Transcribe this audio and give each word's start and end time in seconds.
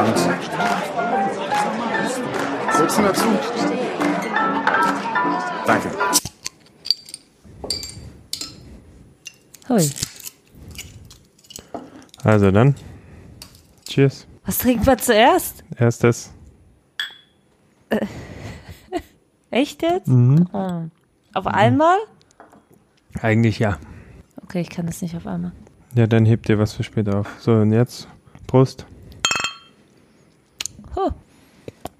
Feierabend. 0.00 0.18
Sitzen 2.74 3.04
dazu? 3.04 3.28
Danke. 5.66 5.90
Hui. 9.68 9.90
Also 12.24 12.50
dann. 12.50 12.74
Cheers. 13.88 14.26
Was 14.44 14.58
trinken 14.58 14.86
wir 14.86 14.96
zuerst? 14.98 15.64
Erstes. 15.76 16.32
Echt 19.50 19.82
jetzt? 19.82 20.08
Mhm. 20.08 20.48
Oh. 20.52 20.84
Auf 21.34 21.46
einmal? 21.46 21.98
Eigentlich 23.20 23.58
ja. 23.58 23.78
Okay, 24.42 24.60
ich 24.60 24.70
kann 24.70 24.86
das 24.86 25.02
nicht 25.02 25.16
auf 25.16 25.26
einmal. 25.26 25.52
Ja, 25.94 26.06
dann 26.06 26.24
hebt 26.24 26.48
dir 26.48 26.58
was 26.58 26.72
für 26.72 26.84
später 26.84 27.18
auf. 27.18 27.28
So, 27.40 27.52
und 27.52 27.72
jetzt. 27.72 28.08
Prost. 28.46 28.86
Huh. 30.96 31.10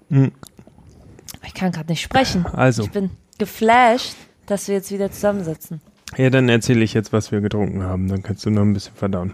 Mhm. 0.09 0.31
Ich 1.45 1.53
kann 1.53 1.71
gerade 1.71 1.89
nicht 1.91 2.01
sprechen. 2.01 2.45
Also. 2.45 2.83
Ich 2.83 2.91
bin 2.91 3.11
geflasht, 3.37 4.15
dass 4.45 4.67
wir 4.67 4.75
jetzt 4.75 4.91
wieder 4.91 5.11
zusammensitzen. 5.11 5.81
Ja, 6.17 6.29
dann 6.29 6.49
erzähle 6.49 6.83
ich 6.83 6.93
jetzt, 6.93 7.13
was 7.13 7.31
wir 7.31 7.39
getrunken 7.39 7.83
haben. 7.83 8.07
Dann 8.09 8.21
kannst 8.21 8.45
du 8.45 8.49
noch 8.49 8.63
ein 8.63 8.73
bisschen 8.73 8.95
verdauen. 8.95 9.33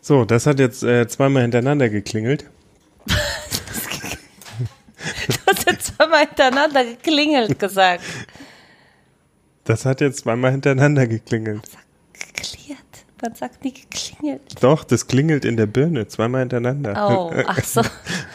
So, 0.00 0.24
das 0.24 0.46
hat 0.46 0.60
jetzt 0.60 0.82
äh, 0.84 1.08
zweimal 1.08 1.42
hintereinander 1.42 1.88
geklingelt. 1.88 2.48
Du 5.26 5.34
hast 5.46 5.66
jetzt 5.66 5.96
zweimal 5.96 6.26
hintereinander 6.26 6.84
geklingelt 6.84 7.58
gesagt. 7.58 8.02
Das 9.64 9.84
hat 9.84 10.00
jetzt 10.00 10.20
zweimal 10.20 10.52
hintereinander 10.52 11.06
geklingelt. 11.06 11.62
Geklärt. 12.12 12.78
Man 13.22 13.34
sagt 13.34 13.64
nie 13.64 13.72
geklingelt. 13.72 14.62
Doch, 14.62 14.84
das 14.84 15.06
klingelt 15.06 15.44
in 15.44 15.56
der 15.56 15.66
Birne 15.66 16.06
zweimal 16.08 16.40
hintereinander. 16.40 16.94
Oh, 17.08 17.32
ach 17.46 17.64
so. 17.64 17.82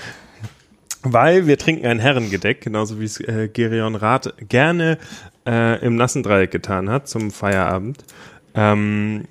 Weil 1.01 1.47
wir 1.47 1.57
trinken 1.57 1.85
ein 1.85 1.99
Herrengedeck, 1.99 2.61
genauso 2.61 2.99
wie 2.99 3.05
es 3.05 3.19
äh, 3.21 3.49
Gerion 3.51 3.95
Rath 3.95 4.33
gerne 4.49 4.97
äh, 5.45 5.83
im 5.85 5.95
nassen 5.95 6.23
Dreieck 6.23 6.51
getan 6.51 6.89
hat 6.89 7.07
zum 7.07 7.31
Feierabend. 7.31 8.03
Ähm, 8.53 9.25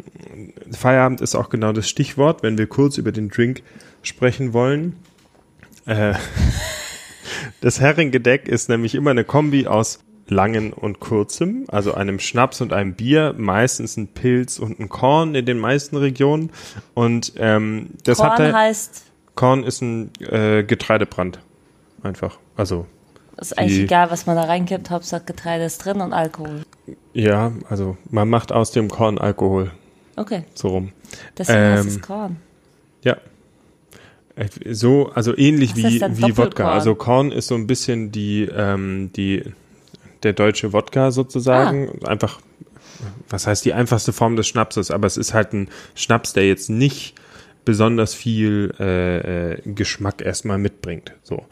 Feierabend 0.70 1.20
ist 1.20 1.34
auch 1.34 1.50
genau 1.50 1.72
das 1.72 1.88
Stichwort, 1.88 2.42
wenn 2.42 2.56
wir 2.56 2.66
kurz 2.66 2.96
über 2.96 3.12
den 3.12 3.28
Drink 3.28 3.62
sprechen 4.02 4.54
wollen. 4.54 4.96
Äh, 5.84 6.14
das 7.60 7.80
Herrengedeck 7.80 8.48
ist 8.48 8.70
nämlich 8.70 8.94
immer 8.94 9.10
eine 9.10 9.24
Kombi 9.24 9.66
aus 9.66 10.00
langen 10.30 10.72
und 10.72 11.00
kurzem, 11.00 11.64
also 11.68 11.94
einem 11.94 12.18
Schnaps 12.18 12.60
und 12.60 12.72
einem 12.72 12.94
Bier, 12.94 13.34
meistens 13.36 13.96
ein 13.96 14.08
Pilz 14.08 14.58
und 14.58 14.78
ein 14.78 14.88
Korn 14.88 15.34
in 15.34 15.46
den 15.46 15.58
meisten 15.58 15.96
Regionen. 15.96 16.50
Und 16.94 17.32
ähm, 17.36 17.90
das 18.04 18.22
hat 18.22 18.36
Korn 18.36 18.48
er, 18.48 18.52
heißt, 18.54 19.04
Korn 19.34 19.64
ist 19.64 19.82
ein 19.82 20.10
äh, 20.20 20.64
Getreidebrand. 20.64 21.40
Einfach. 22.02 22.38
Also, 22.56 22.86
ist 23.40 23.58
eigentlich 23.58 23.76
Die- 23.78 23.84
egal, 23.84 24.10
was 24.10 24.26
man 24.26 24.36
da 24.36 24.42
reinkippt. 24.44 24.90
Hauptsache 24.90 25.22
Getreide 25.24 25.64
ist 25.64 25.78
drin 25.84 26.00
und 26.00 26.12
Alkohol. 26.12 26.62
ja, 27.12 27.52
also 27.68 27.96
man 28.10 28.28
macht 28.28 28.52
aus 28.52 28.70
dem 28.72 28.88
Korn 28.88 29.18
Alkohol. 29.18 29.70
Okay, 30.16 30.44
So 30.54 30.68
rum. 30.68 30.92
deswegen 31.36 31.58
heißt 31.58 31.82
Ähm, 31.84 31.88
es 31.88 32.00
Korn. 32.02 32.36
Ja. 33.04 33.16
So, 34.70 35.10
also 35.14 35.36
ähnlich 35.36 35.70
Was 35.72 35.78
wie, 35.92 36.00
wie 36.28 36.36
Wodka. 36.36 36.70
Also 36.70 36.94
Korn 36.94 37.32
ist 37.32 37.48
so 37.48 37.56
ein 37.56 37.66
bisschen 37.66 38.12
die, 38.12 38.42
ähm, 38.44 39.10
die, 39.16 39.42
der 40.22 40.32
deutsche 40.32 40.72
Wodka 40.72 41.10
sozusagen. 41.10 41.98
Ah. 42.04 42.08
Einfach, 42.08 42.40
was 43.28 43.48
heißt 43.48 43.64
die 43.64 43.72
einfachste 43.72 44.12
Form 44.12 44.36
des 44.36 44.46
Schnapses, 44.46 44.92
aber 44.92 45.06
es 45.08 45.16
ist 45.16 45.34
halt 45.34 45.52
ein 45.54 45.68
Schnaps, 45.96 46.32
der 46.34 46.46
jetzt 46.46 46.70
nicht 46.70 47.14
besonders 47.68 48.14
viel 48.14 48.72
äh, 48.80 49.52
äh, 49.52 49.60
Geschmack 49.66 50.22
erstmal 50.22 50.56
mitbringt. 50.56 51.12
So. 51.22 51.44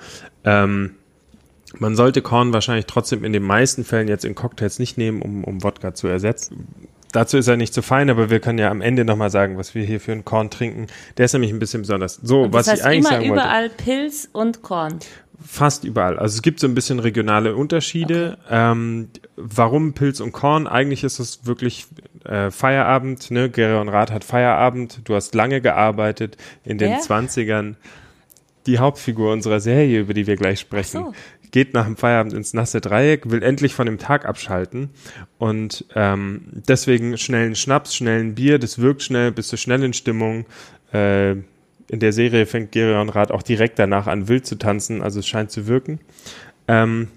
Ähm, 0.45 0.95
man 1.78 1.95
sollte 1.95 2.22
Korn 2.22 2.55
wahrscheinlich 2.55 2.86
trotzdem 2.86 3.22
in 3.22 3.34
den 3.34 3.42
meisten 3.42 3.84
Fällen 3.84 4.09
jetzt 4.09 4.25
in 4.25 4.34
Cocktails 4.34 4.78
nicht 4.78 4.97
nehmen, 4.97 5.21
um, 5.21 5.44
um 5.44 5.62
Wodka 5.62 5.93
zu 5.93 6.09
ersetzen. 6.09 6.69
Dazu 7.12 7.37
ist 7.37 7.49
er 7.49 7.59
nicht 7.59 7.75
zu 7.75 7.82
fein, 7.82 8.09
aber 8.09 8.31
wir 8.31 8.41
können 8.41 8.59
ja 8.59 8.71
am 8.71 8.81
Ende 8.81 9.04
nochmal 9.04 9.28
sagen, 9.28 9.59
was 9.59 9.75
wir 9.75 9.84
hier 9.84 10.00
für 10.00 10.12
einen 10.12 10.25
Korn 10.25 10.49
trinken. 10.49 10.87
Der 11.19 11.27
ist 11.27 11.34
nämlich 11.34 11.53
ein 11.53 11.59
bisschen 11.59 11.82
besonders. 11.82 12.15
So, 12.22 12.50
was 12.50 12.66
heißt 12.66 12.81
ich 12.81 12.87
eigentlich 12.87 12.98
immer 13.00 13.09
sagen 13.10 13.28
wollte. 13.28 13.43
überall 13.43 13.69
Pilz 13.69 14.31
und 14.33 14.62
Korn. 14.62 14.98
Fast 15.44 15.84
überall. 15.84 16.19
Also 16.19 16.36
es 16.36 16.42
gibt 16.42 16.60
so 16.60 16.66
ein 16.66 16.74
bisschen 16.74 16.98
regionale 16.98 17.56
Unterschiede. 17.56 18.38
Ähm, 18.50 19.08
warum 19.36 19.92
Pilz 19.92 20.20
und 20.20 20.32
Korn? 20.32 20.66
Eigentlich 20.66 21.04
ist 21.04 21.19
es 21.19 21.47
wirklich 21.47 21.86
äh, 22.24 22.50
Feierabend. 22.50 23.30
Ne? 23.30 23.50
Gerion 23.50 23.88
Rath 23.88 24.10
hat 24.10 24.24
Feierabend. 24.24 25.00
Du 25.04 25.14
hast 25.14 25.34
lange 25.34 25.60
gearbeitet 25.60 26.36
in 26.64 26.78
den 26.78 26.91
Wer? 26.91 27.00
20ern. 27.00 27.74
Die 28.66 28.78
Hauptfigur 28.78 29.32
unserer 29.32 29.60
Serie, 29.60 30.00
über 30.00 30.14
die 30.14 30.26
wir 30.26 30.36
gleich 30.36 30.58
sprechen, 30.58 31.04
so. 31.04 31.12
geht 31.53 31.72
nach 31.72 31.84
dem 31.84 31.97
Feierabend 31.97 32.32
ins 32.32 32.53
nasse 32.53 32.80
Dreieck, 32.80 33.30
will 33.30 33.42
endlich 33.42 33.74
von 33.74 33.86
dem 33.86 33.98
Tag 33.98 34.26
abschalten 34.26 34.91
und 35.38 35.84
ähm, 35.94 36.42
deswegen 36.66 37.16
schnellen 37.16 37.54
Schnaps, 37.54 37.94
schnellen 37.94 38.34
Bier, 38.34 38.58
das 38.58 38.80
wirkt 38.80 39.04
schnell, 39.04 39.30
bist 39.30 39.53
du 39.53 39.56
schnell 39.56 39.84
in 39.84 39.92
Stimmung. 39.92 40.47
Äh, 40.92 41.36
in 41.88 42.00
der 42.00 42.12
Serie 42.12 42.47
fängt 42.47 42.72
Gerion 42.72 43.08
Rath 43.08 43.30
auch 43.30 43.42
direkt 43.42 43.78
danach 43.78 44.06
an, 44.06 44.28
wild 44.28 44.47
zu 44.47 44.56
tanzen, 44.56 45.02
also 45.02 45.20
es 45.20 45.26
scheint 45.26 45.50
zu 45.50 45.66
wirken. 45.66 46.00
Ähm, 46.69 47.08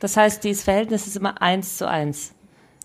Das 0.00 0.16
heißt, 0.16 0.44
dieses 0.44 0.62
Verhältnis 0.64 1.06
ist 1.06 1.16
immer 1.16 1.40
eins 1.42 1.76
zu 1.78 1.88
eins. 1.88 2.32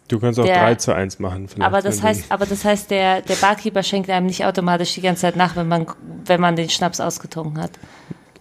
du 0.07 0.19
kannst 0.19 0.39
auch 0.39 0.45
Der- 0.45 0.63
3 0.63 0.75
zu 0.75 0.93
1 0.93 1.19
machen. 1.19 1.47
Vielleicht, 1.47 1.65
Aber 1.67 1.81
das 1.81 2.01
heißt, 2.01 2.25
aber 2.31 2.45
das 2.45 2.63
heißt, 2.63 2.89
der, 2.91 3.21
der 3.21 3.35
Barkeeper 3.35 3.83
schenkt 3.83 4.09
einem 4.09 4.25
nicht 4.27 4.45
automatisch 4.45 4.93
die 4.93 5.01
ganze 5.01 5.21
Zeit 5.23 5.35
nach, 5.35 5.55
wenn 5.57 5.67
man, 5.67 5.85
wenn 6.25 6.39
man 6.39 6.55
den 6.55 6.69
Schnaps 6.69 6.99
ausgetrunken 7.01 7.61
hat. 7.61 7.71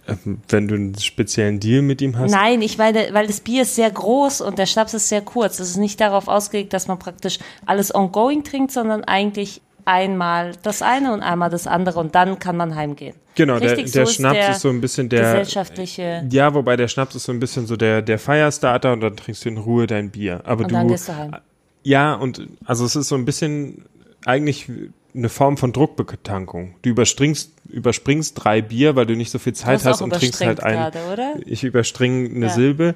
Du, 0.07 0.13
äh, 0.13 0.37
wenn 0.47 0.67
du 0.69 0.75
einen 0.75 0.97
speziellen 0.97 1.59
Deal 1.59 1.81
mit 1.81 2.01
ihm 2.01 2.17
hast. 2.17 2.31
Nein, 2.31 2.61
ich 2.61 2.77
meine, 2.77 3.09
weil 3.11 3.27
das 3.27 3.41
Bier 3.41 3.63
ist 3.63 3.75
sehr 3.75 3.91
groß 3.91 4.39
und 4.41 4.57
der 4.57 4.65
Schnaps 4.65 4.93
ist 4.93 5.09
sehr 5.09 5.21
kurz. 5.21 5.59
Es 5.59 5.69
ist 5.71 5.77
nicht 5.77 5.99
darauf 5.99 6.27
ausgelegt, 6.29 6.71
dass 6.71 6.87
man 6.87 6.97
praktisch 6.99 7.37
alles 7.65 7.93
ongoing 7.93 8.43
trinkt, 8.45 8.71
sondern 8.71 9.03
eigentlich 9.03 9.61
einmal 9.87 10.51
das 10.63 10.81
eine 10.81 11.13
und 11.13 11.21
einmal 11.23 11.49
das 11.49 11.65
andere 11.65 11.99
und 11.99 12.13
dann 12.13 12.37
kann 12.39 12.57
man 12.57 12.75
heimgehen. 12.75 13.15
Genau, 13.35 13.59
der, 13.59 13.71
Richtig, 13.77 13.93
der 13.93 14.05
so 14.05 14.09
ist 14.11 14.15
Schnaps 14.17 14.35
der 14.35 14.51
ist 14.51 14.61
so 14.61 14.69
ein 14.69 14.81
bisschen 14.81 15.09
der. 15.09 15.21
gesellschaftliche. 15.21 16.27
Ja, 16.29 16.53
wobei 16.53 16.75
der 16.75 16.87
Schnaps 16.87 17.15
ist 17.15 17.23
so 17.23 17.31
ein 17.31 17.39
bisschen 17.39 17.65
so 17.67 17.77
der, 17.77 18.01
der 18.01 18.19
Firestarter 18.19 18.93
und 18.93 19.01
dann 19.01 19.15
trinkst 19.15 19.45
du 19.45 19.49
in 19.49 19.57
Ruhe 19.57 19.87
dein 19.87 20.09
Bier. 20.11 20.41
Aber 20.43 20.63
Und 20.63 20.71
du. 20.71 20.75
dann 20.75 20.87
gehst 20.87 21.07
du 21.09 21.15
heim. 21.15 21.35
Ja, 21.83 22.13
und 22.15 22.47
also 22.65 22.83
es 22.85 22.95
ist 22.95 23.07
so 23.07 23.15
ein 23.15 23.25
bisschen 23.25 23.85
eigentlich 24.25 24.69
eine 25.15 25.29
Form 25.29 25.57
von 25.57 25.71
Druckbetankung. 25.71 26.75
Du 26.81 26.89
überspringst, 26.89 27.51
überspringst 27.69 28.33
drei 28.43 28.61
Bier, 28.61 28.95
weil 28.95 29.05
du 29.05 29.15
nicht 29.15 29.31
so 29.31 29.39
viel 29.39 29.53
Zeit 29.53 29.85
hast 29.85 30.01
und 30.01 30.13
trinkst 30.13 30.41
halt 30.45 30.61
ein. 30.63 30.73
überstrengt 30.75 30.93
gerade, 30.93 31.13
oder? 31.37 31.47
Ich 31.47 31.63
überspringe 31.63 32.29
eine 32.29 32.47
Ja. 32.47 32.51
Silbe 32.51 32.95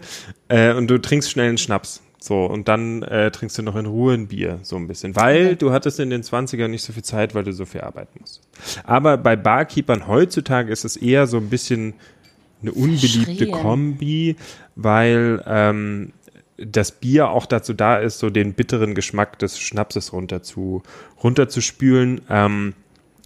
äh, 0.50 0.74
und 0.74 0.88
du 0.88 0.98
trinkst 1.00 1.32
schnell 1.32 1.50
einen 1.50 1.58
Schnaps. 1.58 2.02
So, 2.24 2.46
und 2.46 2.68
dann 2.68 3.02
äh, 3.02 3.32
trinkst 3.32 3.58
du 3.58 3.64
noch 3.64 3.76
in 3.76 3.88
Ruhe 3.88 4.14
ein 4.14 4.28
Bier, 4.28 4.60
so 4.62 4.76
ein 4.76 4.88
bisschen. 4.88 5.16
Weil 5.16 5.56
du 5.56 5.72
hattest 5.72 6.00
in 6.00 6.12
den 6.12 6.22
20ern 6.22 6.68
nicht 6.68 6.84
so 6.84 6.94
viel 6.94 7.04
Zeit, 7.04 7.34
weil 7.34 7.44
du 7.44 7.52
so 7.52 7.66
viel 7.66 7.82
arbeiten 7.82 8.20
musst. 8.20 8.42
Aber 8.84 9.18
bei 9.18 9.36
Barkeepern 9.36 10.08
heutzutage 10.08 10.72
ist 10.72 10.86
es 10.86 10.96
eher 10.96 11.26
so 11.26 11.38
ein 11.38 11.50
bisschen 11.50 11.96
eine 12.62 12.74
unbeliebte. 12.74 13.48
Kombi, 13.48 14.36
weil 14.76 15.44
ähm, 15.48 16.14
das 16.58 16.92
Bier 16.92 17.30
auch 17.30 17.48
dazu 17.48 17.74
da 17.74 17.98
ist, 17.98 18.20
so 18.20 18.30
den 18.30 18.54
bitteren 18.54 18.94
Geschmack 18.94 19.40
des 19.40 19.60
Schnapses 19.60 20.14
runter 20.14 20.44
zu, 20.44 20.84
runterzuspülen, 21.24 22.22
ähm, 22.30 22.74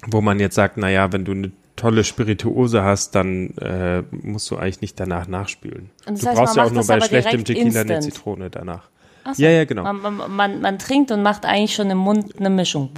wo 0.08 0.22
man 0.22 0.40
jetzt 0.40 0.56
sagt, 0.56 0.78
naja, 0.78 1.12
wenn 1.12 1.26
du 1.26 1.34
eine 1.34 1.52
tolle 1.76 2.04
Spirituose 2.04 2.84
hast, 2.84 3.16
dann 3.16 3.50
äh, 3.58 4.04
musst 4.12 4.50
du 4.52 4.58
eigentlich 4.58 4.82
nicht 4.82 5.00
danach 5.00 5.28
nachspülen. 5.28 5.90
Und 6.06 6.18
das 6.18 6.22
du 6.22 6.28
heißt, 6.28 6.38
brauchst 6.38 6.56
ja 6.56 6.64
auch 6.64 6.72
nur 6.72 6.86
bei 6.86 7.02
schlechtem 7.02 7.44
Tequila 7.46 7.82
eine 7.82 7.96
instant. 7.96 8.04
Zitrone 8.04 8.50
danach. 8.50 8.90
Ach 9.24 9.36
so. 9.36 9.44
Ja, 9.44 9.50
ja, 9.50 9.66
genau. 9.66 9.84
Man, 9.84 10.02
man, 10.02 10.36
man, 10.36 10.62
man 10.62 10.80
trinkt 10.80 11.12
und 11.12 11.22
macht 11.22 11.46
eigentlich 11.46 11.74
schon 11.74 11.90
im 11.90 11.98
Mund 11.98 12.38
eine 12.40 12.50
Mischung. 12.50 12.92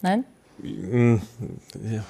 Nein? 0.00 0.24
Ja, 0.62 2.04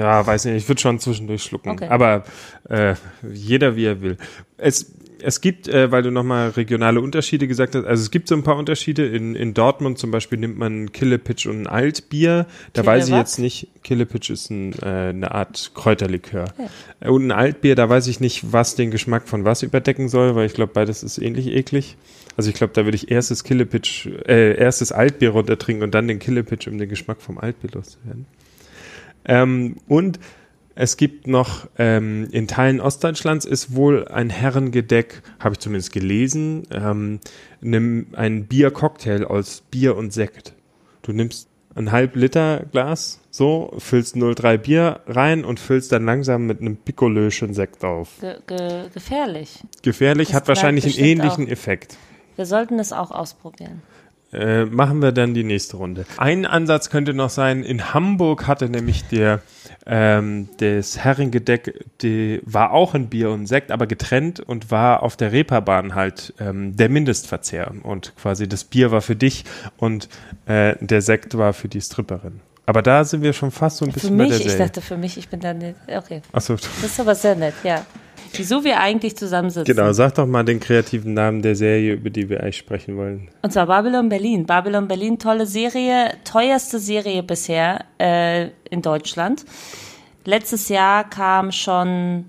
weiß 0.00 0.46
nicht, 0.46 0.56
ich 0.56 0.68
würde 0.68 0.80
schon 0.80 0.98
zwischendurch 0.98 1.42
schlucken. 1.42 1.70
Okay. 1.70 1.88
Aber 1.88 2.24
äh, 2.68 2.94
jeder 3.32 3.76
wie 3.76 3.86
er 3.86 4.00
will. 4.00 4.16
Es, 4.56 4.92
es 5.22 5.40
gibt, 5.40 5.68
äh, 5.68 5.90
weil 5.90 6.02
du 6.02 6.10
nochmal 6.10 6.50
regionale 6.50 7.00
Unterschiede 7.00 7.46
gesagt 7.46 7.74
hast, 7.74 7.84
also 7.84 8.02
es 8.02 8.10
gibt 8.10 8.28
so 8.28 8.34
ein 8.34 8.42
paar 8.42 8.56
Unterschiede. 8.56 9.06
In, 9.06 9.34
in 9.34 9.54
Dortmund 9.54 9.98
zum 9.98 10.10
Beispiel 10.10 10.38
nimmt 10.38 10.58
man 10.58 10.92
Killepitch 10.92 11.46
und 11.46 11.62
ein 11.62 11.66
Altbier. 11.66 12.46
Da 12.72 12.82
Kille 12.82 12.92
weiß 12.92 13.06
ich 13.06 13.12
was? 13.12 13.18
jetzt 13.18 13.38
nicht, 13.38 13.68
Killepitch 13.82 14.30
ist 14.30 14.50
ein, 14.50 14.72
äh, 14.82 15.10
eine 15.10 15.32
Art 15.32 15.72
Kräuterlikör. 15.74 16.46
Äh, 17.00 17.08
Und 17.08 17.26
ein 17.26 17.32
Altbier, 17.32 17.74
da 17.74 17.88
weiß 17.88 18.06
ich 18.08 18.20
nicht, 18.20 18.52
was 18.52 18.74
den 18.74 18.90
Geschmack 18.90 19.28
von 19.28 19.44
was 19.44 19.62
überdecken 19.62 20.08
soll, 20.08 20.34
weil 20.34 20.46
ich 20.46 20.54
glaube, 20.54 20.72
beides 20.72 21.02
ist 21.02 21.18
ähnlich 21.18 21.48
eklig. 21.48 21.96
Also 22.36 22.50
ich 22.50 22.56
glaube, 22.56 22.72
da 22.72 22.84
würde 22.84 22.96
ich 22.96 23.10
erstes 23.10 23.44
Killepitch, 23.44 24.06
äh, 24.26 24.56
erstes 24.56 24.90
Altbier 24.90 25.30
runtertrinken 25.30 25.82
und 25.84 25.94
dann 25.94 26.08
den 26.08 26.18
Killepitch, 26.18 26.66
um 26.66 26.78
den 26.78 26.88
Geschmack 26.88 27.20
vom 27.20 27.38
Altbier 27.38 27.70
loszuwerden. 27.74 28.26
Ähm, 29.24 29.76
und 29.88 30.18
es 30.74 30.96
gibt 30.96 31.26
noch 31.26 31.68
ähm, 31.78 32.28
in 32.32 32.48
Teilen 32.48 32.80
Ostdeutschlands 32.80 33.44
ist 33.44 33.74
wohl 33.74 34.08
ein 34.08 34.30
Herrengedeck, 34.30 35.22
habe 35.38 35.54
ich 35.54 35.58
zumindest 35.58 35.92
gelesen, 35.92 36.66
ähm, 36.70 37.20
nimm 37.60 38.06
ein 38.12 38.46
Biercocktail 38.46 39.24
aus 39.24 39.62
Bier 39.70 39.96
und 39.96 40.12
Sekt. 40.12 40.54
Du 41.02 41.12
nimmst 41.12 41.48
ein 41.74 41.92
halb 41.92 42.16
Liter 42.16 42.64
Glas, 42.70 43.20
so, 43.30 43.74
füllst 43.78 44.16
0,3 44.16 44.58
Bier 44.58 45.00
rein 45.06 45.44
und 45.44 45.60
füllst 45.60 45.92
dann 45.92 46.04
langsam 46.04 46.46
mit 46.46 46.60
einem 46.60 46.76
Pikolöchen 46.76 47.54
Sekt 47.54 47.84
auf. 47.84 48.20
Ge 48.20 48.36
ge 48.46 48.84
gefährlich. 48.92 49.60
Gefährlich, 49.82 50.28
Das 50.28 50.36
hat 50.36 50.48
wahrscheinlich 50.48 50.84
einen 50.84 51.04
ähnlichen 51.04 51.46
auch. 51.46 51.50
Effekt. 51.50 51.96
Wir 52.36 52.46
sollten 52.46 52.78
es 52.78 52.92
auch 52.92 53.10
ausprobieren. 53.10 53.82
Äh, 54.32 54.64
machen 54.64 55.02
wir 55.02 55.12
dann 55.12 55.34
die 55.34 55.44
nächste 55.44 55.76
Runde. 55.76 56.06
Ein 56.16 56.46
Ansatz 56.46 56.88
könnte 56.88 57.12
noch 57.12 57.30
sein, 57.30 57.62
in 57.62 57.92
Hamburg 57.92 58.46
hatte 58.46 58.70
nämlich 58.70 59.04
der 59.04 59.42
ähm, 59.84 60.48
das 60.58 60.98
Herrengedeck, 60.98 61.84
die 62.02 62.40
war 62.44 62.72
auch 62.72 62.94
in 62.94 63.08
Bier 63.08 63.30
und 63.30 63.46
Sekt, 63.46 63.70
aber 63.70 63.86
getrennt 63.86 64.40
und 64.40 64.70
war 64.70 65.02
auf 65.02 65.16
der 65.16 65.32
Reeperbahn 65.32 65.94
halt 65.94 66.34
ähm, 66.38 66.76
der 66.76 66.88
Mindestverzehr. 66.88 67.72
Und 67.82 68.14
quasi 68.16 68.48
das 68.48 68.64
Bier 68.64 68.90
war 68.90 69.02
für 69.02 69.16
dich 69.16 69.44
und 69.76 70.08
äh, 70.46 70.76
der 70.80 71.02
Sekt 71.02 71.36
war 71.36 71.52
für 71.52 71.68
die 71.68 71.80
Stripperin. 71.80 72.40
Aber 72.64 72.82
da 72.82 73.04
sind 73.04 73.22
wir 73.22 73.32
schon 73.32 73.50
fast 73.50 73.78
so 73.78 73.84
ein 73.84 73.90
Für 73.90 73.94
bisschen 73.94 74.16
bei 74.16 74.24
mich, 74.28 74.38
der 74.38 74.46
ich 74.46 74.56
dachte 74.56 74.80
für 74.80 74.96
mich, 74.96 75.18
ich 75.18 75.28
bin 75.28 75.40
da 75.40 75.52
nicht. 75.52 75.74
Okay. 75.88 76.22
Achso, 76.32 76.54
Das 76.54 76.84
ist 76.84 77.00
aber 77.00 77.14
sehr 77.14 77.34
nett, 77.34 77.54
ja. 77.64 77.84
Wieso 78.34 78.64
wir 78.64 78.80
eigentlich 78.80 79.16
zusammensitzen. 79.16 79.74
genau, 79.74 79.92
sag 79.92 80.14
doch 80.14 80.26
mal 80.26 80.44
den 80.44 80.60
kreativen 80.60 81.14
Namen 81.14 81.42
der 81.42 81.54
Serie, 81.54 81.94
über 81.94 82.10
die 82.10 82.28
wir 82.28 82.40
eigentlich 82.42 82.58
sprechen 82.58 82.96
wollen. 82.96 83.28
Und 83.42 83.52
zwar 83.52 83.66
Babylon 83.66 84.08
Berlin. 84.08 84.46
Babylon 84.46 84.88
Berlin, 84.88 85.18
tolle 85.18 85.46
Serie, 85.46 86.12
teuerste 86.24 86.78
Serie 86.78 87.22
bisher 87.22 87.84
äh, 87.98 88.48
in 88.70 88.82
Deutschland. 88.82 89.44
Letztes 90.24 90.68
Jahr 90.68 91.08
kam 91.08 91.52
schon, 91.52 92.26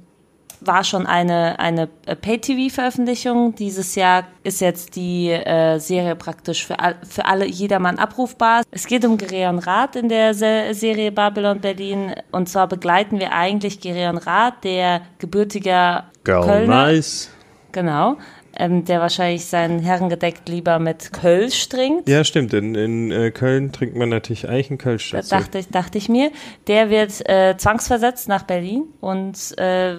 war 0.66 0.84
schon 0.84 1.06
eine, 1.06 1.60
eine 1.60 1.90
äh, 2.06 2.16
Pay-TV-Veröffentlichung. 2.16 3.56
Dieses 3.56 3.96
Jahr 3.96 4.26
ist 4.44 4.62
jetzt 4.62 4.96
die 4.96 5.30
äh, 5.30 5.80
Serie 5.80 6.16
praktisch 6.16 6.66
für, 6.66 6.80
all, 6.80 6.96
für 7.08 7.26
alle, 7.26 7.46
jedermann 7.46 7.98
abrufbar. 7.98 8.64
Es 8.72 8.88
geht 8.88 9.06
um 9.06 9.18
Gereon 9.18 9.60
Rath 9.60 9.96
in 9.96 10.10
der 10.10 10.34
Se 10.34 10.70
Serie 10.72 11.12
Babylon 11.12 11.60
Berlin. 11.60 12.14
Und 12.32 12.50
zwar 12.50 12.68
begleiten 12.68 13.20
wir 13.20 13.32
eigentlich 13.34 13.80
Gereon 13.80 14.18
Rath, 14.18 14.64
der 14.64 15.02
gebürtiger 15.20 16.06
Kölner, 16.24 16.86
nice. 16.88 17.30
Genau. 17.72 18.18
Ähm, 18.56 18.86
der 18.86 19.00
wahrscheinlich 19.00 19.46
sein 19.46 19.80
Herrengedeck 19.80 20.42
lieber 20.48 20.78
mit 20.78 21.12
Kölsch 21.12 21.70
trinkt. 21.70 22.08
Ja, 22.08 22.24
stimmt. 22.24 22.54
In, 22.54 22.76
in 22.76 23.12
äh, 23.12 23.32
Köln 23.32 23.72
trinkt 23.72 23.96
man 23.96 24.10
natürlich 24.10 24.48
Eichenkölsch 24.48 25.10
dazu. 25.10 25.32
dachte 25.32 25.58
ich, 25.58 25.70
dachte 25.70 25.98
ich 25.98 26.08
mir. 26.08 26.32
Der 26.68 26.92
wird 26.92 27.28
äh, 27.28 27.58
zwangsversetzt 27.58 28.28
nach 28.28 28.44
Berlin 28.44 28.84
und 29.02 29.58
äh, 29.58 29.96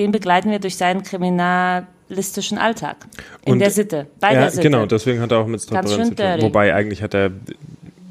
den 0.00 0.12
begleiten 0.12 0.50
wir 0.50 0.58
durch 0.58 0.76
seinen 0.76 1.02
kriminalistischen 1.02 2.56
Alltag. 2.56 2.96
In 3.44 3.52
Und 3.52 3.58
der 3.58 3.70
Sitte. 3.70 4.06
Bei 4.18 4.32
ja, 4.32 4.40
der 4.40 4.50
Sitte. 4.50 4.62
genau, 4.62 4.86
deswegen 4.86 5.20
hat 5.20 5.30
er 5.30 5.38
auch 5.38 5.46
mit 5.46 5.60
schön 5.60 5.84
zu 5.84 6.14
tun. 6.14 6.40
Wobei 6.40 6.74
eigentlich 6.74 7.02
hat 7.02 7.14
er 7.14 7.30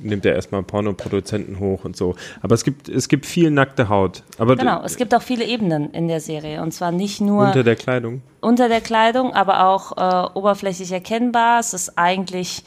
nimmt 0.02 0.26
er 0.26 0.34
erstmal 0.34 0.64
Pornoproduzenten 0.64 1.60
hoch 1.60 1.84
und 1.84 1.98
so. 1.98 2.16
Aber 2.42 2.56
es 2.56 2.64
gibt 2.64 2.88
es 2.88 3.10
gibt 3.10 3.26
viel 3.26 3.52
nackte 3.52 3.90
Haut. 3.90 4.24
Aber 4.38 4.56
Genau, 4.56 4.82
es 4.84 4.96
gibt 4.96 5.14
auch 5.14 5.22
viele 5.22 5.44
Ebenen 5.44 5.92
in 5.92 6.08
der 6.08 6.22
Serie. 6.22 6.62
Und 6.62 6.74
zwar 6.74 6.92
nicht 6.92 7.20
nur 7.20 7.48
unter 7.48 7.64
der 7.64 7.76
Kleidung. 7.76 8.22
unter 8.40 8.70
der 8.70 8.82
Kleidung, 8.82 9.34
aber 9.34 9.66
auch 9.66 9.98
äh, 9.98 10.38
oberflächlich 10.38 10.92
erkennbar. 10.92 11.60
Es 11.60 11.74
ist 11.74 11.98
eigentlich 11.98 12.64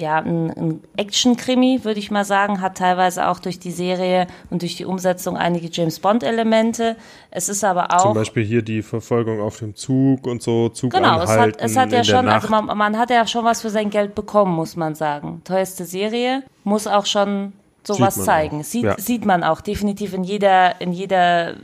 ja 0.00 0.16
ein, 0.18 0.50
ein 0.50 0.80
Action-Krimi, 0.96 1.80
würde 1.84 2.00
ich 2.00 2.10
mal 2.10 2.24
sagen, 2.24 2.60
hat 2.60 2.78
teilweise 2.78 3.28
auch 3.28 3.38
durch 3.38 3.58
die 3.58 3.70
Serie 3.70 4.26
und 4.50 4.62
durch 4.62 4.76
die 4.76 4.84
Umsetzung 4.84 5.36
einige 5.36 5.68
James 5.70 6.00
Bond-Elemente. 6.00 6.96
Es 7.30 7.48
ist 7.48 7.62
aber 7.62 7.94
auch 7.94 8.02
Zum 8.02 8.14
Beispiel 8.14 8.44
hier 8.44 8.62
die 8.62 8.82
Verfolgung 8.82 9.40
auf 9.40 9.58
dem 9.58 9.74
Zug 9.74 10.26
und 10.26 10.42
so, 10.42 10.68
Zug 10.70 10.92
Genau, 10.92 11.20
es 11.22 11.30
hat, 11.30 11.60
es 11.60 11.76
hat 11.76 11.92
ja 11.92 12.02
schon, 12.04 12.28
also 12.28 12.48
man, 12.48 12.66
man 12.66 12.98
hat 12.98 13.10
ja 13.10 13.26
schon 13.26 13.44
was 13.44 13.62
für 13.62 13.70
sein 13.70 13.90
Geld 13.90 14.14
bekommen, 14.14 14.54
muss 14.54 14.76
man 14.76 14.94
sagen. 14.94 15.42
Teuerste 15.44 15.84
Serie, 15.84 16.42
muss 16.64 16.86
auch 16.86 17.06
schon 17.06 17.52
sowas 17.82 18.22
zeigen. 18.22 18.60
auch, 18.60 18.64
Sieht, 18.64 18.84
ja. 18.84 18.98
sieht 18.98 19.24
man 19.24 19.44
auch 19.44 19.60
definitiv 19.60 20.14
in 20.14 20.24
jeder, 20.24 20.80
in 20.80 20.92
jeder 20.92 21.56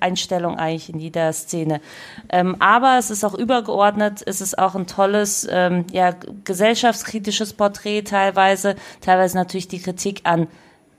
Einstellung 0.00 0.58
eigentlich, 0.58 0.90
in 0.90 0.98
jeder 0.98 1.32
Szene. 1.32 1.80
Ähm, 2.28 2.56
aber 2.58 2.98
es 2.98 3.10
ist 3.10 3.24
auch 3.24 3.34
übergeordnet, 3.34 4.22
es 4.26 4.40
ist 4.40 4.58
auch 4.58 4.74
ein 4.74 4.86
tolles, 4.86 5.46
ähm, 5.50 5.86
ja, 5.92 6.14
gesellschaftskritisches 6.44 7.52
Porträt 7.52 8.02
teilweise, 8.02 8.76
teilweise 9.00 9.36
natürlich 9.36 9.68
die 9.68 9.80
Kritik 9.80 10.22
an 10.24 10.48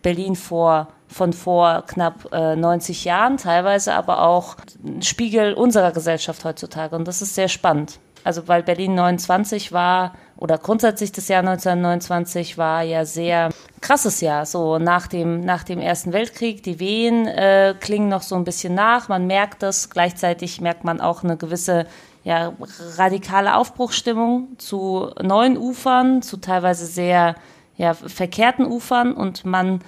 Berlin 0.02 0.36
vor 0.36 0.88
von 1.08 1.34
vor 1.34 1.84
knapp 1.88 2.32
äh, 2.32 2.56
90 2.56 3.04
Jahren, 3.04 3.36
teilweise 3.36 3.94
aber 3.94 4.22
auch 4.22 4.56
ein 4.84 5.02
Spiegel 5.02 5.54
unserer 5.54 5.92
Gesellschaft 5.92 6.46
heutzutage. 6.46 6.96
Und 6.96 7.06
das 7.06 7.22
ist 7.22 7.36
sehr 7.36 7.50
spannend. 7.50 8.00
Also 8.24 8.48
weil 8.48 8.64
Berlin 8.64 8.96
29 8.96 9.72
war 9.72 10.14
oder 10.38 10.58
grundsätzlich 10.58 11.12
das 11.12 11.28
Jahr 11.28 11.42
1929 11.42 12.58
war 12.58 12.82
ja 12.82 13.06
sehr 13.06 13.50
krasses 13.80 14.22
Jahr. 14.22 14.46
So 14.46 14.80
nach 14.80 15.08
dem 15.08 15.42
nach 15.42 15.64
dem 15.64 15.80
Ersten 15.80 16.14
Weltkrieg, 16.14 16.64
die 16.64 16.80
Wehen 16.80 17.28
äh, 17.28 17.76
klingen 17.80 18.10
noch 18.10 18.22
so 18.22 18.36
ein 18.36 18.44
bisschen 18.44 18.74
nach. 18.74 19.08
Man 19.10 19.28
merkt 19.28 19.64
das. 19.64 19.90
Gleichzeitig 19.90 20.62
merkt 20.62 20.84
man 20.84 21.02
auch 21.02 21.24
eine 21.24 21.38
gewisse 21.38 21.86
ja, 22.24 22.54
radikale 22.98 23.56
Aufbruchsstimmung 23.56 24.50
zu 24.58 25.10
neuen 25.22 25.58
Ufern, 25.58 26.22
zu 26.22 26.38
teilweise 26.38 26.86
sehr 26.86 27.36
ja, 27.78 27.94
verkehrten 27.94 28.66
Ufern 28.66 29.14
und 29.14 29.46
man 29.46 29.82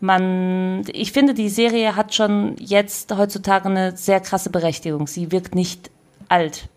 man, 0.00 0.84
ich 0.92 1.12
finde, 1.12 1.34
die 1.34 1.48
Serie 1.48 1.96
hat 1.96 2.14
schon 2.14 2.54
jetzt 2.58 3.16
heutzutage 3.16 3.68
eine 3.68 3.96
sehr 3.96 4.20
krasse 4.20 4.50
Berechtigung. 4.50 5.06
Sie 5.06 5.32
wirkt 5.32 5.54
nicht 5.54 5.90
alt. 6.28 6.68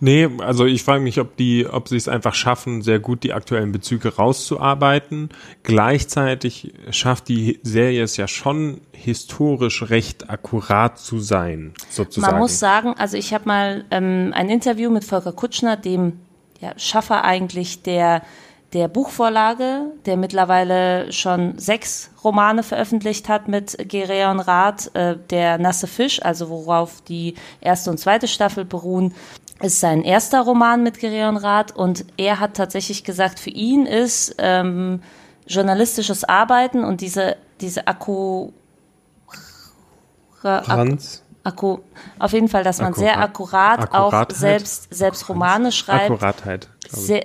Nee, 0.00 0.28
also 0.38 0.66
ich 0.66 0.82
frage 0.82 1.02
mich, 1.02 1.20
ob 1.20 1.36
die, 1.36 1.66
ob 1.66 1.88
sie 1.88 1.96
es 1.96 2.08
einfach 2.08 2.34
schaffen, 2.34 2.82
sehr 2.82 2.98
gut 2.98 3.22
die 3.22 3.32
aktuellen 3.32 3.72
Bezüge 3.72 4.16
rauszuarbeiten. 4.16 5.30
Gleichzeitig 5.62 6.74
schafft 6.90 7.28
die 7.28 7.60
Serie 7.62 8.02
es 8.02 8.16
ja 8.16 8.28
schon 8.28 8.80
historisch 8.92 9.88
recht 9.90 10.30
akkurat 10.30 10.98
zu 10.98 11.20
sein, 11.20 11.72
sozusagen. 11.90 12.32
Man 12.32 12.40
muss 12.40 12.58
sagen, 12.58 12.94
also 12.98 13.16
ich 13.16 13.32
habe 13.32 13.46
mal 13.46 13.84
ähm, 13.90 14.32
ein 14.34 14.50
Interview 14.50 14.90
mit 14.90 15.04
Volker 15.04 15.32
Kutschner, 15.32 15.76
dem 15.76 16.20
ja, 16.60 16.72
Schaffer 16.76 17.24
eigentlich 17.24 17.82
der 17.82 18.22
der 18.74 18.88
Buchvorlage, 18.88 19.92
der 20.04 20.16
mittlerweile 20.16 21.12
schon 21.12 21.56
sechs 21.58 22.10
Romane 22.24 22.64
veröffentlicht 22.64 23.28
hat 23.28 23.46
mit 23.46 23.76
Gereon 23.88 24.40
Rath, 24.40 24.90
äh, 24.94 25.16
der 25.30 25.58
Nasse 25.58 25.86
Fisch, 25.86 26.20
also 26.20 26.50
worauf 26.50 27.00
die 27.02 27.34
erste 27.60 27.90
und 27.90 27.98
zweite 27.98 28.26
Staffel 28.26 28.64
beruhen, 28.64 29.14
ist 29.64 29.80
sein 29.80 30.02
erster 30.02 30.42
Roman 30.42 30.82
mit 30.82 30.98
Gereon 30.98 31.36
Rath 31.36 31.74
und 31.74 32.04
er 32.16 32.38
hat 32.38 32.54
tatsächlich 32.54 33.02
gesagt, 33.02 33.38
für 33.40 33.50
ihn 33.50 33.86
ist 33.86 34.34
ähm, 34.38 35.00
journalistisches 35.46 36.24
Arbeiten 36.24 36.84
und 36.84 37.00
diese, 37.00 37.36
diese 37.60 37.86
Akku, 37.86 38.50
Akku, 40.42 40.64
Franz, 40.64 41.22
Akku, 41.42 41.78
auf 42.18 42.32
jeden 42.32 42.48
Fall, 42.48 42.62
dass 42.64 42.80
man 42.80 42.92
sehr 42.94 43.18
Akkurat- 43.18 43.80
akkurat 43.80 44.30
auch 44.30 44.34
selbst, 44.34 44.92
selbst 44.94 45.28
Romane 45.28 45.72
schreibt. 45.72 46.10
Akkuratheit. 46.10 46.68
Sehr, 46.88 47.24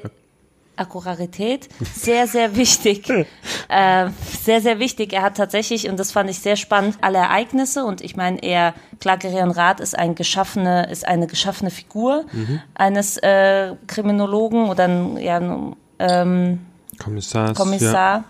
Akkurarität, 0.79 1.69
sehr, 1.93 2.27
sehr 2.27 2.55
wichtig. 2.55 3.09
äh, 3.69 4.09
sehr, 4.43 4.61
sehr 4.61 4.79
wichtig. 4.79 5.13
Er 5.13 5.21
hat 5.21 5.37
tatsächlich, 5.37 5.89
und 5.89 5.99
das 5.99 6.11
fand 6.11 6.29
ich 6.29 6.39
sehr 6.39 6.55
spannend, 6.55 6.97
alle 7.01 7.17
Ereignisse, 7.17 7.85
und 7.85 8.01
ich 8.01 8.15
meine, 8.15 8.41
er, 8.41 8.73
klar, 8.99 9.17
Gereon 9.17 9.51
Rath 9.51 9.79
ist 9.79 9.97
ein 9.97 10.15
geschaffene, 10.15 10.89
ist 10.89 11.07
eine 11.07 11.27
geschaffene 11.27 11.71
Figur 11.71 12.25
eines 12.73 13.17
äh, 13.17 13.75
Kriminologen 13.87 14.69
oder 14.69 14.85
ein, 14.85 15.17
ja, 15.17 15.73
ähm, 15.99 16.59
Kommissars, 16.97 17.57
Kommissar. 17.57 18.23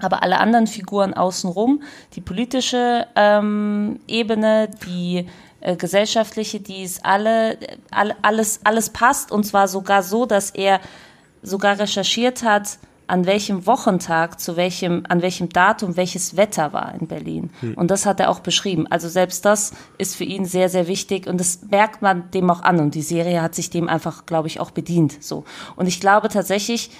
Aber 0.00 0.22
alle 0.22 0.38
anderen 0.38 0.66
Figuren 0.66 1.14
außenrum, 1.14 1.82
die 2.14 2.20
politische 2.20 3.06
ähm, 3.14 4.00
Ebene, 4.08 4.68
die 4.86 5.26
äh, 5.60 5.76
gesellschaftliche, 5.76 6.60
die 6.60 6.82
ist 6.82 7.04
alle, 7.04 7.58
all, 7.90 8.14
alles, 8.22 8.60
alles 8.64 8.90
passt 8.90 9.30
und 9.32 9.44
zwar 9.44 9.68
sogar 9.68 10.02
so, 10.02 10.26
dass 10.26 10.50
er 10.50 10.80
sogar 11.44 11.78
recherchiert 11.78 12.42
hat, 12.42 12.78
an 13.06 13.26
welchem 13.26 13.66
Wochentag, 13.66 14.40
zu 14.40 14.56
welchem, 14.56 15.04
an 15.08 15.20
welchem 15.20 15.50
Datum 15.50 15.96
welches 15.96 16.36
Wetter 16.36 16.72
war 16.72 16.94
in 16.98 17.06
Berlin. 17.06 17.50
Und 17.76 17.90
das 17.90 18.06
hat 18.06 18.18
er 18.18 18.30
auch 18.30 18.40
beschrieben. 18.40 18.86
Also 18.88 19.08
selbst 19.08 19.44
das 19.44 19.72
ist 19.98 20.16
für 20.16 20.24
ihn 20.24 20.46
sehr, 20.46 20.68
sehr 20.68 20.88
wichtig 20.88 21.26
und 21.26 21.38
das 21.38 21.60
merkt 21.70 22.00
man 22.00 22.30
dem 22.30 22.50
auch 22.50 22.62
an. 22.62 22.80
Und 22.80 22.94
die 22.94 23.02
Serie 23.02 23.42
hat 23.42 23.54
sich 23.54 23.68
dem 23.68 23.88
einfach, 23.88 24.24
glaube 24.24 24.48
ich, 24.48 24.58
auch 24.58 24.70
bedient. 24.70 25.22
So. 25.22 25.44
Und 25.76 25.86
ich 25.86 26.00
glaube 26.00 26.28
tatsächlich, 26.28 26.90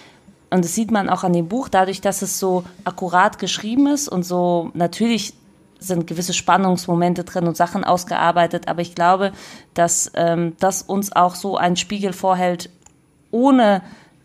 und 0.50 0.64
das 0.64 0.74
sieht 0.74 0.90
man 0.90 1.08
auch 1.08 1.24
an 1.24 1.32
dem 1.32 1.48
Buch, 1.48 1.68
dadurch, 1.68 2.02
dass 2.02 2.20
es 2.20 2.38
so 2.38 2.64
akkurat 2.84 3.38
geschrieben 3.38 3.86
ist 3.86 4.08
und 4.08 4.24
so 4.24 4.70
natürlich 4.74 5.32
sind 5.78 6.06
gewisse 6.06 6.34
Spannungsmomente 6.34 7.24
drin 7.24 7.46
und 7.46 7.56
Sachen 7.56 7.84
ausgearbeitet, 7.84 8.68
aber 8.68 8.80
ich 8.82 8.94
glaube, 8.94 9.32
dass 9.74 10.10
ähm, 10.14 10.54
das 10.60 10.82
uns 10.82 11.12
auch 11.12 11.34
so 11.34 11.56
einen 11.56 11.76
Spiegel 11.76 12.12
vorhält, 12.12 12.70
ohne 13.30 13.82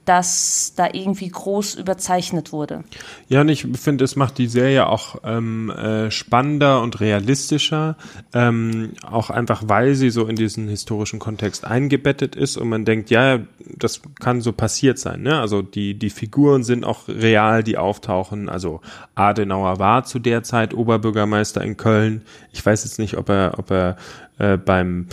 dass 0.10 0.74
da 0.76 0.88
irgendwie 0.92 1.30
groß 1.30 1.76
überzeichnet 1.76 2.52
wurde. 2.52 2.84
Ja, 3.28 3.42
und 3.42 3.50
ich 3.50 3.68
finde, 3.80 4.04
es 4.04 4.16
macht 4.16 4.40
die 4.40 4.48
Serie 4.48 4.88
auch 4.88 5.18
ähm, 5.24 5.70
äh, 5.70 6.10
spannender 6.10 6.82
und 6.82 7.00
realistischer, 7.00 7.96
ähm, 8.34 8.94
auch 9.08 9.30
einfach, 9.30 9.62
weil 9.68 9.94
sie 9.94 10.10
so 10.10 10.26
in 10.26 10.36
diesen 10.36 10.68
historischen 10.68 11.20
Kontext 11.20 11.64
eingebettet 11.64 12.36
ist 12.36 12.58
und 12.58 12.70
man 12.70 12.86
denkt, 12.86 13.12
ja, 13.12 13.38
das 13.78 14.02
kann 14.20 14.42
so 14.42 14.52
passiert 14.52 14.98
sein. 14.98 15.22
Ne? 15.22 15.40
Also 15.40 15.62
die, 15.62 15.94
die 15.94 16.10
Figuren 16.10 16.64
sind 16.64 16.86
auch 16.86 17.08
real, 17.08 17.62
die 17.62 17.78
auftauchen. 17.78 18.50
Also 18.50 18.82
Adenauer 19.14 19.78
war 19.78 20.06
zu 20.06 20.18
der 20.18 20.42
Zeit 20.42 20.74
Oberbürgermeister 20.74 21.62
in 21.62 21.78
Köln. 21.78 22.24
Ich 22.52 22.66
weiß 22.66 22.84
jetzt 22.84 22.98
nicht, 22.98 23.16
ob 23.16 23.30
er, 23.30 23.60
ob 23.60 23.70
er 23.70 23.96
äh, 24.40 24.58
beim 24.58 25.06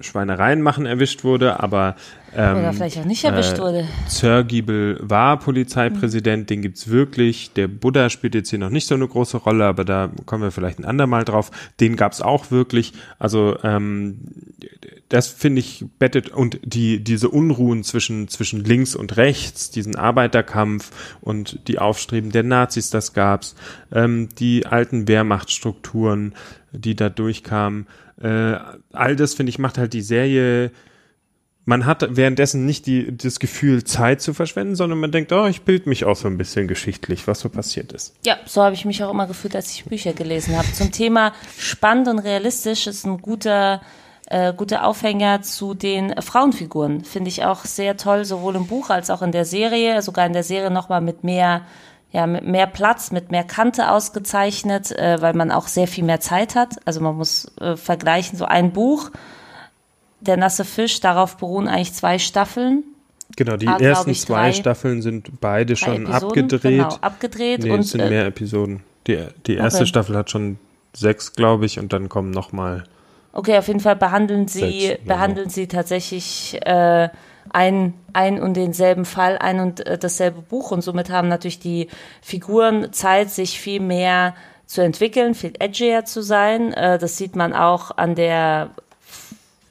Schweinereien 0.00 0.60
machen 0.60 0.86
erwischt 0.86 1.22
wurde, 1.22 1.60
aber 1.60 1.94
ähm, 2.34 2.58
Oder 2.58 2.72
vielleicht 2.72 2.98
auch 2.98 3.04
nicht 3.04 3.24
erwischt 3.24 3.58
äh, 3.58 3.60
wurde. 3.60 3.88
Zörgiebel 4.08 4.98
war 5.02 5.38
Polizeipräsident, 5.38 6.42
mhm. 6.42 6.46
den 6.46 6.62
gibt's 6.62 6.88
wirklich. 6.88 7.52
Der 7.52 7.68
Buddha 7.68 8.08
spielt 8.08 8.34
jetzt 8.34 8.50
hier 8.50 8.58
noch 8.58 8.70
nicht 8.70 8.86
so 8.86 8.94
eine 8.94 9.06
große 9.06 9.36
Rolle, 9.36 9.66
aber 9.66 9.84
da 9.84 10.10
kommen 10.24 10.42
wir 10.42 10.50
vielleicht 10.50 10.78
ein 10.78 10.84
andermal 10.84 11.24
drauf. 11.24 11.50
Den 11.80 11.96
gab's 11.96 12.22
auch 12.22 12.50
wirklich. 12.50 12.94
Also 13.18 13.58
ähm, 13.62 14.18
das 15.10 15.28
finde 15.28 15.60
ich 15.60 15.84
bettet 15.98 16.30
und 16.30 16.58
die 16.64 17.04
diese 17.04 17.28
Unruhen 17.28 17.84
zwischen 17.84 18.28
zwischen 18.28 18.64
links 18.64 18.94
und 18.94 19.18
rechts, 19.18 19.70
diesen 19.70 19.96
Arbeiterkampf 19.96 20.90
und 21.20 21.68
die 21.68 21.78
Aufstreben 21.78 22.32
der 22.32 22.44
Nazis, 22.44 22.88
das 22.88 23.12
gab's. 23.12 23.54
Ähm, 23.92 24.30
die 24.38 24.64
alten 24.64 25.06
Wehrmachtstrukturen, 25.06 26.34
die 26.72 26.96
da 26.96 27.10
durchkamen. 27.10 27.86
Äh, 28.22 28.56
all 28.92 29.16
das 29.16 29.34
finde 29.34 29.50
ich 29.50 29.58
macht 29.58 29.76
halt 29.76 29.92
die 29.92 30.00
Serie 30.00 30.70
man 31.64 31.86
hat 31.86 32.04
währenddessen 32.16 32.66
nicht 32.66 32.86
die, 32.86 33.16
das 33.16 33.38
Gefühl, 33.38 33.84
Zeit 33.84 34.20
zu 34.20 34.34
verschwenden, 34.34 34.74
sondern 34.74 34.98
man 34.98 35.12
denkt, 35.12 35.32
oh, 35.32 35.46
ich 35.46 35.62
bild 35.62 35.86
mich 35.86 36.04
auch 36.04 36.16
so 36.16 36.26
ein 36.26 36.36
bisschen 36.36 36.66
geschichtlich, 36.66 37.26
was 37.28 37.40
so 37.40 37.48
passiert 37.48 37.92
ist. 37.92 38.14
Ja, 38.24 38.36
so 38.46 38.62
habe 38.62 38.74
ich 38.74 38.84
mich 38.84 39.02
auch 39.04 39.10
immer 39.10 39.26
gefühlt, 39.26 39.54
als 39.54 39.70
ich 39.70 39.84
Bücher 39.84 40.12
gelesen 40.12 40.56
habe. 40.56 40.72
Zum 40.72 40.90
Thema 40.90 41.32
spannend 41.56 42.08
und 42.08 42.18
realistisch 42.18 42.88
ist 42.88 43.06
ein 43.06 43.18
guter, 43.18 43.80
äh, 44.26 44.52
guter 44.52 44.84
Aufhänger 44.84 45.42
zu 45.42 45.74
den 45.74 46.20
Frauenfiguren. 46.20 47.04
Finde 47.04 47.28
ich 47.28 47.44
auch 47.44 47.64
sehr 47.64 47.96
toll, 47.96 48.24
sowohl 48.24 48.56
im 48.56 48.66
Buch 48.66 48.90
als 48.90 49.08
auch 49.08 49.22
in 49.22 49.30
der 49.30 49.44
Serie, 49.44 50.02
sogar 50.02 50.26
in 50.26 50.32
der 50.32 50.44
Serie 50.44 50.70
nochmal 50.70 51.00
mit 51.00 51.22
mehr 51.22 51.62
ja, 52.14 52.26
mit 52.26 52.44
mehr 52.44 52.66
Platz, 52.66 53.10
mit 53.10 53.30
mehr 53.30 53.42
Kante 53.42 53.90
ausgezeichnet, 53.90 54.92
äh, 54.92 55.22
weil 55.22 55.32
man 55.32 55.50
auch 55.50 55.66
sehr 55.66 55.88
viel 55.88 56.04
mehr 56.04 56.20
Zeit 56.20 56.54
hat. 56.54 56.76
Also 56.84 57.00
man 57.00 57.16
muss 57.16 57.50
äh, 57.58 57.74
vergleichen, 57.74 58.36
so 58.36 58.44
ein 58.44 58.72
Buch 58.72 59.10
der 60.22 60.36
nasse 60.36 60.64
Fisch, 60.64 61.00
darauf 61.00 61.36
beruhen 61.36 61.68
eigentlich 61.68 61.92
zwei 61.92 62.18
Staffeln. 62.18 62.84
Genau, 63.36 63.56
die 63.56 63.68
ah, 63.68 63.78
ersten 63.78 64.10
ich, 64.10 64.20
zwei 64.20 64.48
drei, 64.48 64.52
Staffeln 64.52 65.02
sind 65.02 65.40
beide 65.40 65.76
schon 65.76 66.06
Episoden, 66.06 66.14
abgedreht. 66.14 66.62
Genau, 66.62 66.94
abgedreht. 67.00 67.62
Nee, 67.62 67.70
und, 67.70 67.80
es 67.80 67.90
sind 67.90 68.00
äh, 68.00 68.08
mehr 68.08 68.26
Episoden. 68.26 68.82
Die, 69.06 69.18
die 69.46 69.56
erste 69.56 69.80
okay. 69.80 69.86
Staffel 69.86 70.16
hat 70.16 70.30
schon 70.30 70.58
sechs, 70.92 71.32
glaube 71.32 71.66
ich, 71.66 71.78
und 71.78 71.92
dann 71.92 72.08
kommen 72.08 72.30
nochmal. 72.30 72.84
Okay, 73.32 73.56
auf 73.56 73.68
jeden 73.68 73.80
Fall 73.80 73.96
behandeln 73.96 74.48
sie, 74.48 74.80
sechs, 74.80 75.04
behandeln 75.04 75.48
sie 75.48 75.66
tatsächlich 75.66 76.58
äh, 76.66 77.08
ein, 77.50 77.94
ein 78.12 78.40
und 78.40 78.54
denselben 78.54 79.06
Fall, 79.06 79.38
ein 79.38 79.60
und 79.60 79.86
äh, 79.86 79.96
dasselbe 79.96 80.42
Buch 80.42 80.70
und 80.70 80.82
somit 80.82 81.10
haben 81.10 81.28
natürlich 81.28 81.58
die 81.58 81.88
Figuren 82.20 82.92
Zeit, 82.92 83.30
sich 83.30 83.58
viel 83.58 83.80
mehr 83.80 84.34
zu 84.66 84.82
entwickeln, 84.82 85.34
viel 85.34 85.54
edgier 85.58 86.04
zu 86.04 86.22
sein. 86.22 86.72
Äh, 86.74 86.98
das 86.98 87.16
sieht 87.16 87.34
man 87.34 87.54
auch 87.54 87.96
an 87.96 88.14
der 88.14 88.70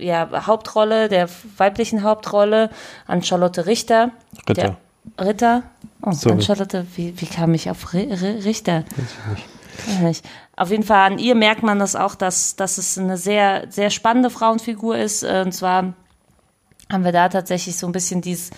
ja, 0.01 0.47
Hauptrolle, 0.47 1.07
der 1.09 1.29
weiblichen 1.57 2.03
Hauptrolle, 2.03 2.69
an 3.07 3.23
Charlotte 3.23 3.65
Richter. 3.65 4.11
Ritter. 4.49 4.77
Der, 5.17 5.25
Ritter? 5.25 5.63
Oh, 6.01 6.11
Sorry. 6.11 6.35
an 6.35 6.41
Charlotte, 6.41 6.85
wie, 6.95 7.13
wie 7.19 7.25
kam 7.25 7.53
ich 7.53 7.69
auf 7.69 7.93
R 7.93 8.09
R 8.09 8.43
Richter? 8.43 8.83
Weiß 8.97 9.87
ich 9.87 9.99
nicht. 9.99 10.25
Auf 10.55 10.69
jeden 10.69 10.83
Fall 10.83 11.11
an 11.11 11.17
ihr 11.17 11.35
merkt 11.35 11.63
man 11.63 11.79
das 11.79 11.95
auch, 11.95 12.15
dass, 12.15 12.55
dass 12.55 12.77
es 12.77 12.97
eine 12.97 13.17
sehr, 13.17 13.65
sehr 13.69 13.89
spannende 13.89 14.29
Frauenfigur 14.29 14.97
ist. 14.97 15.23
Äh, 15.23 15.43
und 15.45 15.53
zwar 15.53 15.93
haben 16.91 17.03
wir 17.03 17.11
da 17.11 17.29
tatsächlich 17.29 17.77
so 17.77 17.87
ein 17.87 17.93
bisschen 17.93 18.21
dieses 18.21 18.51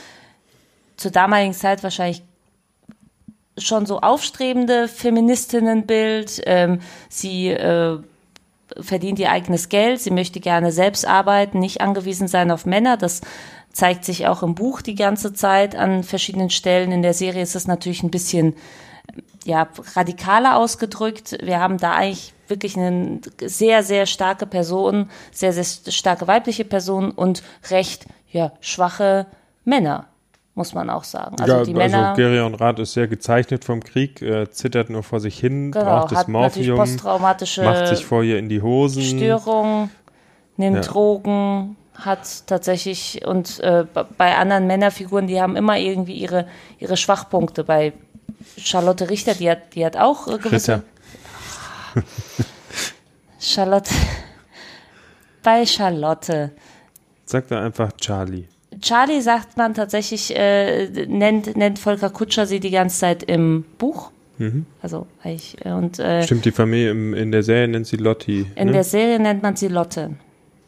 zur 0.98 1.12
damaligen 1.12 1.54
Zeit 1.54 1.84
wahrscheinlich 1.84 2.24
schon 3.58 3.86
so 3.86 4.00
aufstrebende 4.02 4.88
Feministinnenbild. 4.88 6.42
Ähm, 6.46 6.80
sie 7.10 7.50
äh, 7.50 8.00
verdient 8.80 9.20
ihr 9.20 9.32
eigenes 9.32 9.70
Geld, 9.70 10.02
sie 10.02 10.12
möchte 10.12 10.40
gerne 10.40 10.72
selbst 10.72 11.06
arbeiten, 11.08 11.60
nicht 11.60 11.82
angewiesen 11.82 12.28
sein 12.28 12.52
auf 12.52 12.66
Männer. 12.66 12.98
Das 12.98 13.22
zeigt 13.72 14.06
sich 14.06 14.28
auch 14.28 14.44
im 14.44 14.56
Buch 14.56 14.82
die 14.82 14.96
ganze 14.96 15.34
Zeit 15.34 15.76
an 15.76 16.04
verschiedenen 16.04 16.50
Stellen. 16.50 16.92
In 16.92 17.02
der 17.02 17.14
Serie 17.14 17.42
ist 17.42 17.56
es 17.56 17.68
natürlich 17.68 18.04
ein 18.04 18.12
bisschen 18.12 18.56
ja, 19.46 19.68
radikaler 19.96 20.58
ausgedrückt. 20.58 21.38
Wir 21.42 21.60
haben 21.60 21.78
da 21.78 21.94
eigentlich 21.94 22.34
wirklich 22.48 22.78
eine 22.78 23.20
sehr, 23.42 23.84
sehr 23.84 24.06
starke 24.06 24.46
Person, 24.46 25.10
sehr, 25.32 25.54
sehr 25.54 25.66
starke 25.92 26.28
weibliche 26.28 26.66
Person 26.66 27.12
und 27.12 27.44
recht 27.70 28.06
ja, 28.32 28.54
schwache 28.62 29.28
Männer 29.66 30.08
muss 30.56 30.74
man 30.74 30.90
auch 30.90 31.04
sagen. 31.04 31.36
Also 31.40 31.54
ja, 31.54 31.64
die 31.64 31.74
also 31.76 31.98
Männer. 31.98 32.14
Gerion 32.16 32.56
Rath 32.56 32.80
ist 32.80 32.94
sehr 32.94 33.08
gezeichnet 33.08 33.66
vom 33.66 33.84
Krieg, 33.84 34.22
äh, 34.22 34.50
zittert 34.52 34.90
nur 34.90 35.04
vor 35.04 35.20
sich 35.20 35.40
hin, 35.40 35.72
genau, 35.72 35.86
braucht 35.86 36.12
das 36.12 36.28
Morphium, 36.28 36.78
posttraumatische 36.78 37.64
macht 37.64 37.88
sich 37.88 38.06
vor 38.06 38.24
ihr 38.24 38.38
in 38.38 38.50
die 38.50 38.62
Hosen. 38.62 39.02
Störung, 39.02 39.90
nimmt 40.58 40.78
ja. 40.78 40.82
Drogen, 40.82 41.76
hat 41.96 42.48
tatsächlich 42.48 43.26
und 43.26 43.60
äh, 43.62 43.86
bei 44.18 44.36
anderen 44.36 44.68
Männerfiguren, 44.68 45.28
die 45.28 45.42
haben 45.42 45.56
immer 45.56 45.78
irgendwie 45.78 46.14
ihre 46.14 46.48
ihre 46.80 46.98
Schwachpunkte. 46.98 47.64
Bei 47.64 47.94
Charlotte 48.58 49.10
Richter, 49.10 49.34
die 49.34 49.50
hat 49.50 49.74
die 49.74 49.86
hat 49.86 49.98
auch 49.98 50.28
äh, 50.28 50.38
gewisse. 50.38 50.84
Charlotte. 53.40 53.92
Bei 55.42 55.66
Charlotte. 55.66 56.52
Sag 57.26 57.48
da 57.48 57.62
einfach 57.62 57.92
Charlie. 57.98 58.46
Charlie 58.84 59.22
sagt 59.22 59.56
man 59.56 59.74
tatsächlich, 59.74 60.36
äh, 60.36 60.88
nennt, 61.08 61.56
nennt 61.56 61.80
Volker 61.80 62.10
Kutscher 62.10 62.46
sie 62.46 62.60
die 62.60 62.70
ganze 62.70 63.00
Zeit 63.00 63.24
im 63.24 63.64
Buch. 63.78 64.12
Mhm. 64.38 64.66
Also 64.82 65.08
ich, 65.24 65.58
äh, 65.66 65.72
und 65.72 66.00
äh, 66.00 66.24
Stimmt, 66.24 66.44
die 66.44 66.52
Familie 66.52 66.92
im, 66.92 67.14
in 67.14 67.32
der 67.32 67.44
Serie 67.44 67.70
nennt 67.70 67.88
sie 67.88 67.96
Lotti. 67.96 68.46
In 68.56 68.68
ne? 68.68 68.74
der 68.74 68.84
Serie 68.84 69.20
nennt 69.20 69.42
man 69.42 69.56
sie 69.56 69.70
Lotte. 69.70 70.12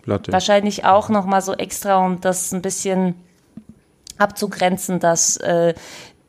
Lotte. 0.05 0.31
Wahrscheinlich 0.31 0.85
auch 0.85 1.09
nochmal 1.09 1.41
so 1.41 1.53
extra, 1.53 2.05
um 2.05 2.21
das 2.21 2.53
ein 2.53 2.61
bisschen 2.61 3.15
abzugrenzen, 4.17 5.01
dass 5.01 5.35
äh, 5.37 5.73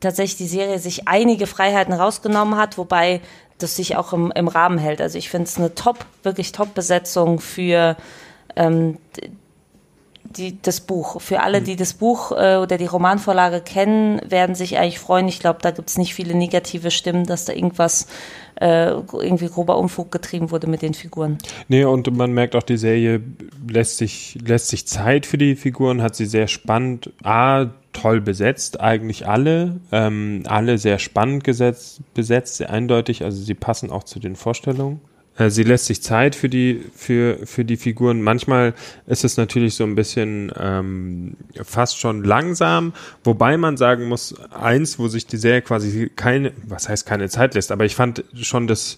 tatsächlich 0.01 0.37
die 0.37 0.47
Serie 0.47 0.79
sich 0.79 1.07
einige 1.07 1.47
Freiheiten 1.47 1.93
rausgenommen 1.93 2.57
hat, 2.57 2.77
wobei 2.77 3.21
das 3.59 3.77
sich 3.77 3.95
auch 3.95 4.11
im, 4.11 4.31
im 4.35 4.49
Rahmen 4.49 4.77
hält. 4.77 4.99
Also 4.99 5.17
ich 5.17 5.29
finde 5.29 5.45
es 5.45 5.57
eine 5.57 5.73
top, 5.73 6.05
wirklich 6.23 6.51
Top-Besetzung 6.51 7.39
für 7.39 7.95
ähm, 8.57 8.97
die, 10.35 10.61
das 10.61 10.81
Buch. 10.81 11.21
Für 11.21 11.41
alle, 11.41 11.61
die 11.61 11.75
das 11.75 11.93
Buch 11.93 12.31
äh, 12.31 12.57
oder 12.57 12.77
die 12.77 12.85
Romanvorlage 12.85 13.61
kennen, 13.61 14.21
werden 14.27 14.55
sich 14.55 14.77
eigentlich 14.77 14.99
freuen. 14.99 15.27
Ich 15.27 15.39
glaube, 15.39 15.59
da 15.61 15.71
gibt 15.71 15.89
es 15.89 15.97
nicht 15.97 16.13
viele 16.13 16.35
negative 16.35 16.91
Stimmen, 16.91 17.25
dass 17.25 17.45
da 17.45 17.53
irgendwas 17.53 18.07
äh, 18.59 18.89
irgendwie 18.89 19.47
grober 19.47 19.77
Unfug 19.77 20.11
getrieben 20.11 20.51
wurde 20.51 20.67
mit 20.67 20.81
den 20.81 20.93
Figuren. 20.93 21.37
Nee, 21.67 21.83
und 21.83 22.15
man 22.15 22.31
merkt 22.31 22.55
auch, 22.55 22.63
die 22.63 22.77
Serie 22.77 23.21
lässt 23.69 23.97
sich, 23.97 24.37
lässt 24.45 24.69
sich 24.69 24.87
Zeit 24.87 25.25
für 25.25 25.37
die 25.37 25.55
Figuren, 25.55 26.01
hat 26.01 26.15
sie 26.15 26.25
sehr 26.25 26.47
spannend, 26.47 27.11
A, 27.23 27.67
toll 27.93 28.21
besetzt, 28.21 28.79
eigentlich 28.79 29.27
alle, 29.27 29.79
ähm, 29.91 30.43
alle 30.47 30.77
sehr 30.77 30.99
spannend 30.99 31.43
gesetzt, 31.43 32.01
besetzt, 32.13 32.57
sehr 32.57 32.69
eindeutig, 32.69 33.23
also 33.23 33.41
sie 33.41 33.55
passen 33.55 33.91
auch 33.91 34.03
zu 34.03 34.19
den 34.19 34.35
Vorstellungen. 34.35 35.01
Äh, 35.37 35.49
sie 35.49 35.63
lässt 35.63 35.85
sich 35.85 36.01
Zeit 36.01 36.35
für 36.35 36.49
die, 36.49 36.83
für, 36.95 37.45
für 37.45 37.63
die 37.63 37.77
Figuren. 37.77 38.21
Manchmal 38.21 38.73
ist 39.05 39.23
es 39.23 39.37
natürlich 39.37 39.75
so 39.75 39.83
ein 39.83 39.95
bisschen 39.95 40.51
ähm, 40.59 41.37
fast 41.63 41.99
schon 41.99 42.23
langsam, 42.23 42.93
wobei 43.23 43.57
man 43.57 43.77
sagen 43.77 44.05
muss, 44.05 44.35
eins, 44.51 44.99
wo 44.99 45.07
sich 45.07 45.25
die 45.25 45.37
Serie 45.37 45.61
quasi 45.61 46.11
keine, 46.15 46.53
was 46.65 46.89
heißt 46.89 47.05
keine 47.05 47.29
Zeit 47.29 47.53
lässt, 47.53 47.71
aber 47.71 47.85
ich 47.85 47.95
fand 47.95 48.23
schon 48.33 48.67
das 48.67 48.97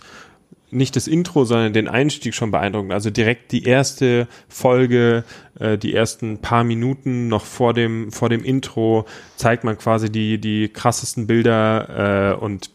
nicht 0.71 0.95
das 0.95 1.07
Intro, 1.07 1.45
sondern 1.45 1.73
den 1.73 1.87
Einstieg 1.87 2.35
schon 2.35 2.51
beeindruckend. 2.51 2.93
Also 2.93 3.09
direkt 3.09 3.51
die 3.51 3.63
erste 3.63 4.27
Folge, 4.47 5.23
äh, 5.59 5.79
die 5.79 5.95
ersten 5.95 6.39
paar 6.39 6.63
Minuten 6.63 7.27
noch 7.27 7.45
vor 7.45 7.73
dem 7.73 8.11
vor 8.11 8.29
dem 8.29 8.43
Intro 8.43 9.05
zeigt 9.35 9.63
man 9.63 9.79
quasi 9.79 10.11
die 10.11 10.39
die 10.39 10.69
krassesten 10.69 11.25
Bilder 11.25 12.33
äh, 12.33 12.39
und 12.39 12.69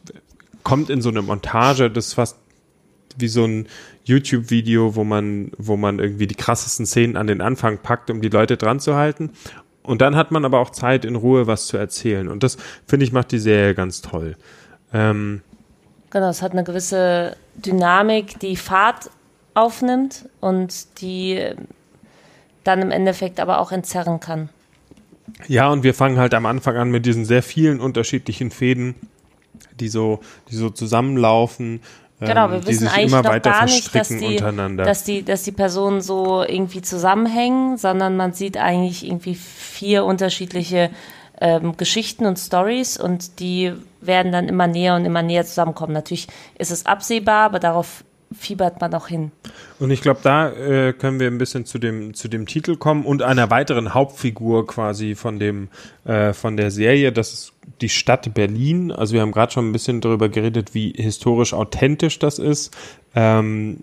kommt 0.64 0.90
in 0.90 1.02
so 1.02 1.10
eine 1.10 1.22
Montage, 1.22 1.90
das 1.90 2.14
fast 2.14 2.36
wie 3.16 3.28
so 3.28 3.44
ein 3.44 3.66
YouTube-Video, 4.04 4.96
wo 4.96 5.04
man, 5.04 5.52
wo 5.58 5.76
man 5.76 5.98
irgendwie 5.98 6.26
die 6.26 6.34
krassesten 6.34 6.86
Szenen 6.86 7.16
an 7.16 7.26
den 7.26 7.40
Anfang 7.40 7.78
packt, 7.78 8.10
um 8.10 8.20
die 8.20 8.28
Leute 8.28 8.56
dran 8.56 8.80
zu 8.80 8.94
halten. 8.94 9.30
Und 9.82 10.00
dann 10.00 10.16
hat 10.16 10.30
man 10.30 10.44
aber 10.44 10.60
auch 10.60 10.70
Zeit, 10.70 11.04
in 11.04 11.14
Ruhe 11.14 11.46
was 11.46 11.66
zu 11.66 11.76
erzählen. 11.76 12.28
Und 12.28 12.42
das, 12.42 12.56
finde 12.86 13.04
ich, 13.04 13.12
macht 13.12 13.32
die 13.32 13.38
Serie 13.38 13.74
ganz 13.74 14.00
toll. 14.00 14.36
Ähm, 14.92 15.42
genau, 16.10 16.28
es 16.30 16.40
hat 16.40 16.52
eine 16.52 16.64
gewisse 16.64 17.36
Dynamik, 17.56 18.38
die 18.40 18.56
Fahrt 18.56 19.10
aufnimmt 19.52 20.28
und 20.40 21.00
die 21.00 21.52
dann 22.64 22.80
im 22.80 22.90
Endeffekt 22.90 23.40
aber 23.40 23.60
auch 23.60 23.72
entzerren 23.72 24.20
kann. 24.20 24.48
Ja, 25.48 25.68
und 25.68 25.82
wir 25.82 25.94
fangen 25.94 26.18
halt 26.18 26.34
am 26.34 26.46
Anfang 26.46 26.76
an 26.76 26.90
mit 26.90 27.06
diesen 27.06 27.24
sehr 27.24 27.42
vielen 27.42 27.80
unterschiedlichen 27.80 28.50
Fäden, 28.50 28.94
die 29.80 29.88
so, 29.88 30.20
die 30.50 30.56
so 30.56 30.70
zusammenlaufen. 30.70 31.80
Genau, 32.20 32.50
wir 32.50 32.58
ähm, 32.58 32.66
wissen 32.66 32.88
eigentlich 32.88 33.12
immer 33.12 33.22
noch 33.22 33.42
gar 33.42 33.64
nicht, 33.64 33.94
dass 33.94 34.08
die, 34.08 34.36
dass, 34.76 35.04
die, 35.04 35.24
dass 35.24 35.42
die 35.42 35.52
Personen 35.52 36.00
so 36.00 36.42
irgendwie 36.42 36.82
zusammenhängen, 36.82 37.76
sondern 37.76 38.16
man 38.16 38.32
sieht 38.32 38.56
eigentlich 38.56 39.04
irgendwie 39.04 39.34
vier 39.34 40.04
unterschiedliche 40.04 40.90
ähm, 41.40 41.76
Geschichten 41.76 42.26
und 42.26 42.38
Stories 42.38 42.96
und 42.98 43.40
die 43.40 43.72
werden 44.00 44.30
dann 44.30 44.48
immer 44.48 44.66
näher 44.66 44.94
und 44.94 45.04
immer 45.04 45.22
näher 45.22 45.44
zusammenkommen. 45.44 45.92
Natürlich 45.92 46.28
ist 46.56 46.70
es 46.70 46.86
absehbar, 46.86 47.46
aber 47.46 47.58
darauf 47.58 48.04
fiebert 48.34 48.80
man 48.80 48.92
auch 48.94 49.08
hin. 49.08 49.32
Und 49.78 49.90
ich 49.90 50.02
glaube, 50.02 50.20
da 50.22 50.50
äh, 50.50 50.92
können 50.92 51.20
wir 51.20 51.26
ein 51.26 51.38
bisschen 51.38 51.64
zu 51.64 51.78
dem, 51.78 52.14
zu 52.14 52.28
dem 52.28 52.46
Titel 52.46 52.76
kommen 52.76 53.04
und 53.04 53.22
einer 53.22 53.50
weiteren 53.50 53.94
Hauptfigur 53.94 54.66
quasi 54.66 55.14
von 55.14 55.38
dem, 55.38 55.68
äh, 56.04 56.32
von 56.32 56.56
der 56.56 56.70
Serie. 56.70 57.12
Das 57.12 57.32
ist 57.32 57.52
die 57.80 57.88
Stadt 57.88 58.34
Berlin. 58.34 58.92
Also 58.92 59.14
wir 59.14 59.20
haben 59.20 59.32
gerade 59.32 59.52
schon 59.52 59.68
ein 59.68 59.72
bisschen 59.72 60.00
darüber 60.00 60.28
geredet, 60.28 60.74
wie 60.74 60.92
historisch 60.96 61.54
authentisch 61.54 62.18
das 62.18 62.38
ist. 62.38 62.76
Ähm, 63.14 63.78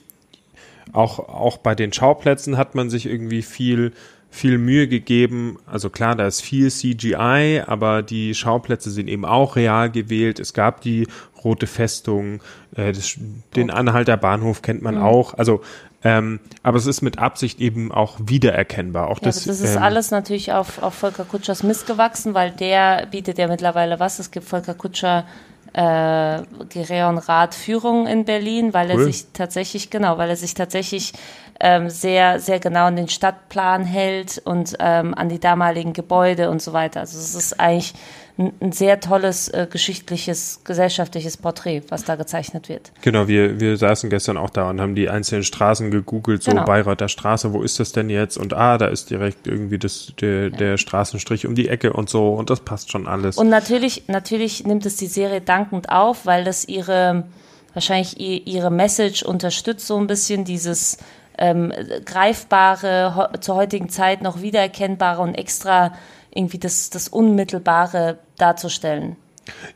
auch, 0.93 1.19
auch 1.19 1.57
bei 1.57 1.75
den 1.75 1.93
Schauplätzen 1.93 2.57
hat 2.57 2.75
man 2.75 2.89
sich 2.89 3.05
irgendwie 3.05 3.41
viel, 3.41 3.93
viel 4.29 4.57
Mühe 4.57 4.87
gegeben. 4.87 5.57
Also 5.65 5.89
klar, 5.89 6.15
da 6.15 6.27
ist 6.27 6.41
viel 6.41 6.69
CGI, 6.69 7.63
aber 7.65 8.01
die 8.01 8.33
Schauplätze 8.33 8.91
sind 8.91 9.07
eben 9.07 9.25
auch 9.25 9.55
real 9.55 9.89
gewählt. 9.89 10.39
Es 10.39 10.53
gab 10.53 10.81
die 10.81 11.07
Rote 11.43 11.67
Festung, 11.67 12.41
äh, 12.75 12.91
das, 12.91 13.15
den 13.55 13.69
Anhalter 13.69 14.17
Bahnhof 14.17 14.61
kennt 14.61 14.81
man 14.81 14.97
auch. 14.97 15.33
Also, 15.33 15.61
ähm, 16.03 16.39
aber 16.63 16.77
es 16.77 16.87
ist 16.87 17.01
mit 17.01 17.19
Absicht 17.19 17.59
eben 17.59 17.91
auch 17.91 18.17
wiedererkennbar. 18.19 19.07
Auch 19.07 19.19
Ja, 19.19 19.25
das, 19.25 19.45
ist 19.45 19.75
ähm, 19.75 19.83
alles 19.83 20.11
natürlich 20.11 20.51
auf, 20.51 20.81
auf 20.81 20.95
Volker 20.95 21.25
Kutschers 21.25 21.63
Mist 21.63 21.85
gewachsen, 21.85 22.33
weil 22.33 22.51
der 22.51 23.05
bietet 23.07 23.37
ja 23.37 23.47
mittlerweile 23.47 23.99
was. 23.99 24.19
Es 24.19 24.31
gibt 24.31 24.47
Volker 24.47 24.73
Kutscher 24.73 25.25
äh, 25.73 26.41
Gereon 26.69 27.17
Rat 27.17 27.55
Führung 27.55 28.07
in 28.07 28.25
Berlin, 28.25 28.73
weil 28.73 28.89
er 28.89 28.97
Cool. 28.97 29.05
sich 29.05 29.27
tatsächlich, 29.33 29.89
genau, 29.89 30.17
weil 30.17 30.29
er 30.29 30.35
sich 30.35 30.53
tatsächlich 30.53 31.13
ähm, 31.59 31.89
sehr, 31.89 32.39
sehr 32.39 32.59
genau 32.59 32.85
an 32.85 32.95
den 32.95 33.07
Stadtplan 33.07 33.83
hält 33.83 34.41
und 34.43 34.75
ähm, 34.79 35.13
an 35.13 35.29
die 35.29 35.39
damaligen 35.39 35.93
Gebäude 35.93 36.49
und 36.49 36.61
so 36.61 36.73
weiter. 36.73 37.01
Also 37.01 37.17
es 37.19 37.35
ist 37.35 37.59
eigentlich 37.59 37.93
ein, 38.41 38.53
ein 38.59 38.71
sehr 38.71 38.99
tolles 38.99 39.47
äh, 39.49 39.67
geschichtliches, 39.69 40.61
gesellschaftliches 40.63 41.37
Porträt, 41.37 41.83
was 41.89 42.03
da 42.03 42.15
gezeichnet 42.15 42.69
wird. 42.69 42.91
Genau, 43.01 43.27
wir, 43.27 43.59
wir 43.59 43.77
saßen 43.77 44.09
gestern 44.09 44.37
auch 44.37 44.49
da 44.49 44.69
und 44.69 44.81
haben 44.81 44.95
die 44.95 45.09
einzelnen 45.09 45.43
Straßen 45.43 45.91
gegoogelt, 45.91 46.43
so 46.43 46.51
Genau. 46.51 46.65
Bayreuther 46.65 47.07
Straße, 47.07 47.53
wo 47.53 47.61
ist 47.61 47.79
das 47.79 47.91
denn 47.91 48.09
jetzt? 48.09 48.37
Und 48.37 48.53
ah, 48.53 48.77
da 48.77 48.87
ist 48.87 49.09
direkt 49.09 49.47
irgendwie 49.47 49.77
das, 49.77 50.13
der, 50.19 50.49
der 50.49 50.77
Straßenstrich 50.77 51.45
um 51.45 51.55
die 51.55 51.69
Ecke 51.69 51.93
und 51.93 52.09
so 52.09 52.33
und 52.33 52.49
das 52.49 52.61
passt 52.61 52.91
schon 52.91 53.07
alles. 53.07 53.37
Und 53.37 53.49
natürlich, 53.49 54.03
natürlich 54.07 54.65
nimmt 54.65 54.85
es 54.85 54.97
die 54.97 55.07
Serie 55.07 55.41
dankend 55.41 55.89
auf, 55.89 56.25
weil 56.25 56.43
das 56.43 56.65
ihre, 56.67 57.25
wahrscheinlich 57.73 58.19
ihre 58.19 58.71
Message 58.71 59.23
unterstützt, 59.23 59.87
so 59.87 59.97
ein 59.97 60.07
bisschen 60.07 60.45
dieses 60.45 60.97
ähm, 61.37 61.71
greifbare, 62.05 63.31
zur 63.39 63.55
heutigen 63.55 63.89
Zeit 63.89 64.21
noch 64.21 64.41
wiedererkennbare 64.41 65.21
und 65.21 65.35
extra 65.35 65.93
irgendwie 66.33 66.59
das, 66.59 66.89
das 66.89 67.07
Unmittelbare 67.07 68.19
darzustellen. 68.37 69.15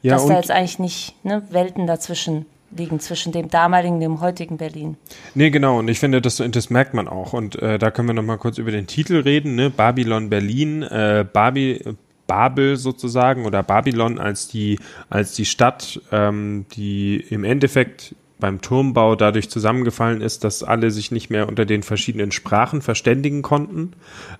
ja, 0.01 0.13
Dass 0.13 0.25
da 0.27 0.35
jetzt 0.35 0.51
eigentlich 0.51 0.79
nicht 0.79 1.25
ne, 1.25 1.43
Welten 1.49 1.87
dazwischen 1.87 2.45
liegen, 2.75 2.99
zwischen 2.99 3.31
dem 3.31 3.49
damaligen 3.49 3.95
und 3.95 4.01
dem 4.01 4.21
heutigen 4.21 4.57
Berlin. 4.57 4.97
Nee, 5.33 5.49
genau, 5.49 5.79
und 5.79 5.87
ich 5.87 5.99
finde, 5.99 6.21
das, 6.21 6.43
das 6.49 6.69
merkt 6.69 6.93
man 6.93 7.07
auch. 7.07 7.33
Und 7.33 7.55
äh, 7.61 7.77
da 7.77 7.91
können 7.91 8.09
wir 8.09 8.13
nochmal 8.13 8.37
kurz 8.37 8.57
über 8.57 8.71
den 8.71 8.87
Titel 8.87 9.17
reden, 9.21 9.55
ne? 9.55 9.69
Babylon 9.69 10.29
Berlin, 10.29 10.83
äh, 10.83 11.25
Babi, 11.31 11.83
Babel 12.27 12.75
sozusagen 12.75 13.45
oder 13.45 13.63
Babylon 13.63 14.19
als 14.19 14.47
die, 14.47 14.79
als 15.09 15.33
die 15.33 15.45
Stadt, 15.45 16.01
ähm, 16.11 16.65
die 16.73 17.17
im 17.29 17.43
Endeffekt 17.43 18.15
beim 18.45 18.61
Turmbau 18.61 19.15
dadurch 19.15 19.49
zusammengefallen 19.49 20.21
ist, 20.21 20.43
dass 20.43 20.61
alle 20.61 20.91
sich 20.91 21.09
nicht 21.09 21.31
mehr 21.31 21.49
unter 21.49 21.65
den 21.65 21.81
verschiedenen 21.81 22.31
Sprachen 22.31 22.83
verständigen 22.83 23.41
konnten. 23.41 23.93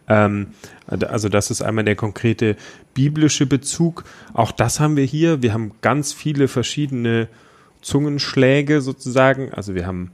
Ähm, 0.07 0.49
also 0.85 1.27
das 1.27 1.49
ist 1.49 1.63
einmal 1.63 1.85
der 1.85 1.95
konkrete 1.95 2.55
biblische 2.93 3.47
Bezug. 3.47 4.03
Auch 4.35 4.51
das 4.51 4.79
haben 4.79 4.95
wir 4.95 5.05
hier. 5.05 5.41
Wir 5.41 5.53
haben 5.53 5.71
ganz 5.81 6.13
viele 6.13 6.47
verschiedene 6.47 7.29
Zungenschläge 7.81 8.81
sozusagen. 8.81 9.51
Also 9.51 9.73
wir 9.73 9.87
haben 9.87 10.11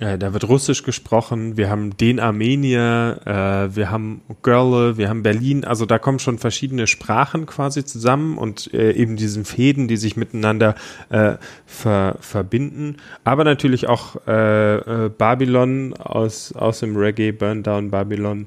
äh, 0.00 0.16
da 0.16 0.32
wird 0.32 0.48
Russisch 0.48 0.82
gesprochen, 0.82 1.58
wir 1.58 1.68
haben 1.68 1.94
den 1.96 2.20
Armenier, 2.20 3.20
äh, 3.26 3.76
wir 3.76 3.90
haben 3.90 4.22
Görle, 4.42 4.96
wir 4.96 5.10
haben 5.10 5.22
Berlin, 5.22 5.64
also 5.64 5.84
da 5.84 5.98
kommen 5.98 6.18
schon 6.18 6.38
verschiedene 6.38 6.86
Sprachen 6.86 7.44
quasi 7.44 7.84
zusammen 7.84 8.38
und 8.38 8.72
äh, 8.72 8.92
eben 8.92 9.16
diesen 9.16 9.44
Fäden, 9.44 9.88
die 9.88 9.98
sich 9.98 10.16
miteinander 10.16 10.74
äh, 11.10 11.34
ver 11.66 12.16
verbinden. 12.20 12.96
Aber 13.24 13.44
natürlich 13.44 13.88
auch 13.88 14.16
äh, 14.26 14.76
äh, 14.76 15.10
Babylon 15.10 15.92
aus, 15.92 16.52
aus 16.52 16.80
dem 16.80 16.96
Reggae, 16.96 17.32
Burn 17.32 17.62
Down 17.62 17.90
Babylon, 17.90 18.46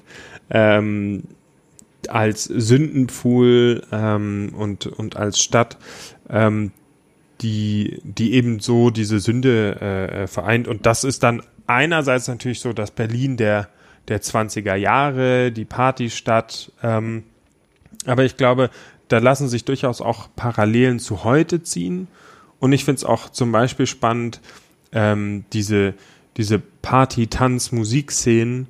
ähm, 0.50 1.24
als 2.10 2.46
Sündenpfuhl 2.46 3.84
ähm, 3.92 4.54
und, 4.58 4.88
und 4.88 5.18
als 5.18 5.40
Stadt. 5.40 5.78
Ähm, 6.30 6.72
die, 7.44 8.00
die 8.04 8.34
eben 8.34 8.60
so 8.60 8.90
diese 8.90 9.20
Sünde 9.20 9.78
äh, 9.82 10.24
äh, 10.24 10.28
vereint. 10.28 10.68
Und 10.68 10.86
das 10.86 11.04
ist 11.04 11.24
dann 11.24 11.44
einerseits 11.68 12.28
natürlich 12.28 12.62
so 12.62 12.74
das 12.74 12.92
Berlin 12.92 13.38
der, 13.38 13.68
der 14.08 14.22
20er 14.22 14.76
Jahre, 14.76 15.52
die 15.52 15.66
Partystadt. 15.66 16.72
Ähm, 16.82 17.24
aber 18.06 18.24
ich 18.24 18.38
glaube, 18.38 18.70
da 19.10 19.20
lassen 19.20 19.50
sich 19.50 19.66
durchaus 19.66 20.02
auch 20.02 20.30
Parallelen 20.36 21.00
zu 21.00 21.24
heute 21.26 21.62
ziehen. 21.62 22.08
Und 22.60 22.72
ich 22.72 22.86
finde 22.86 23.00
es 23.00 23.04
auch 23.04 23.30
zum 23.30 23.52
Beispiel 23.52 23.86
spannend, 23.86 24.40
ähm, 24.94 25.44
diese, 25.52 25.94
diese 26.38 26.60
Party-, 26.60 27.28
Tanz-, 27.28 27.74
Musikszenen 27.74 28.68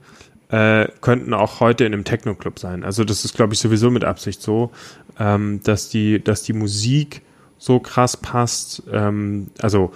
äh, 0.49 0.87
könnten 1.01 1.33
auch 1.33 1.59
heute 1.59 1.85
in 1.85 1.93
einem 1.93 2.03
Techno-Club 2.03 2.57
sein. 2.57 2.83
Also 2.83 3.03
das 3.03 3.23
ist, 3.23 3.35
glaube 3.35 3.53
ich, 3.53 3.59
sowieso 3.59 3.91
mit 3.91 4.03
Absicht 4.03 4.41
so, 4.41 4.71
ähm, 5.19 5.61
dass 5.63 5.89
die, 5.89 6.23
dass 6.23 6.41
die 6.41 6.53
Musik 6.53 7.21
so 7.63 7.79
krass 7.79 8.17
passt. 8.17 8.83
Ähm, 8.91 9.47
also 9.61 9.93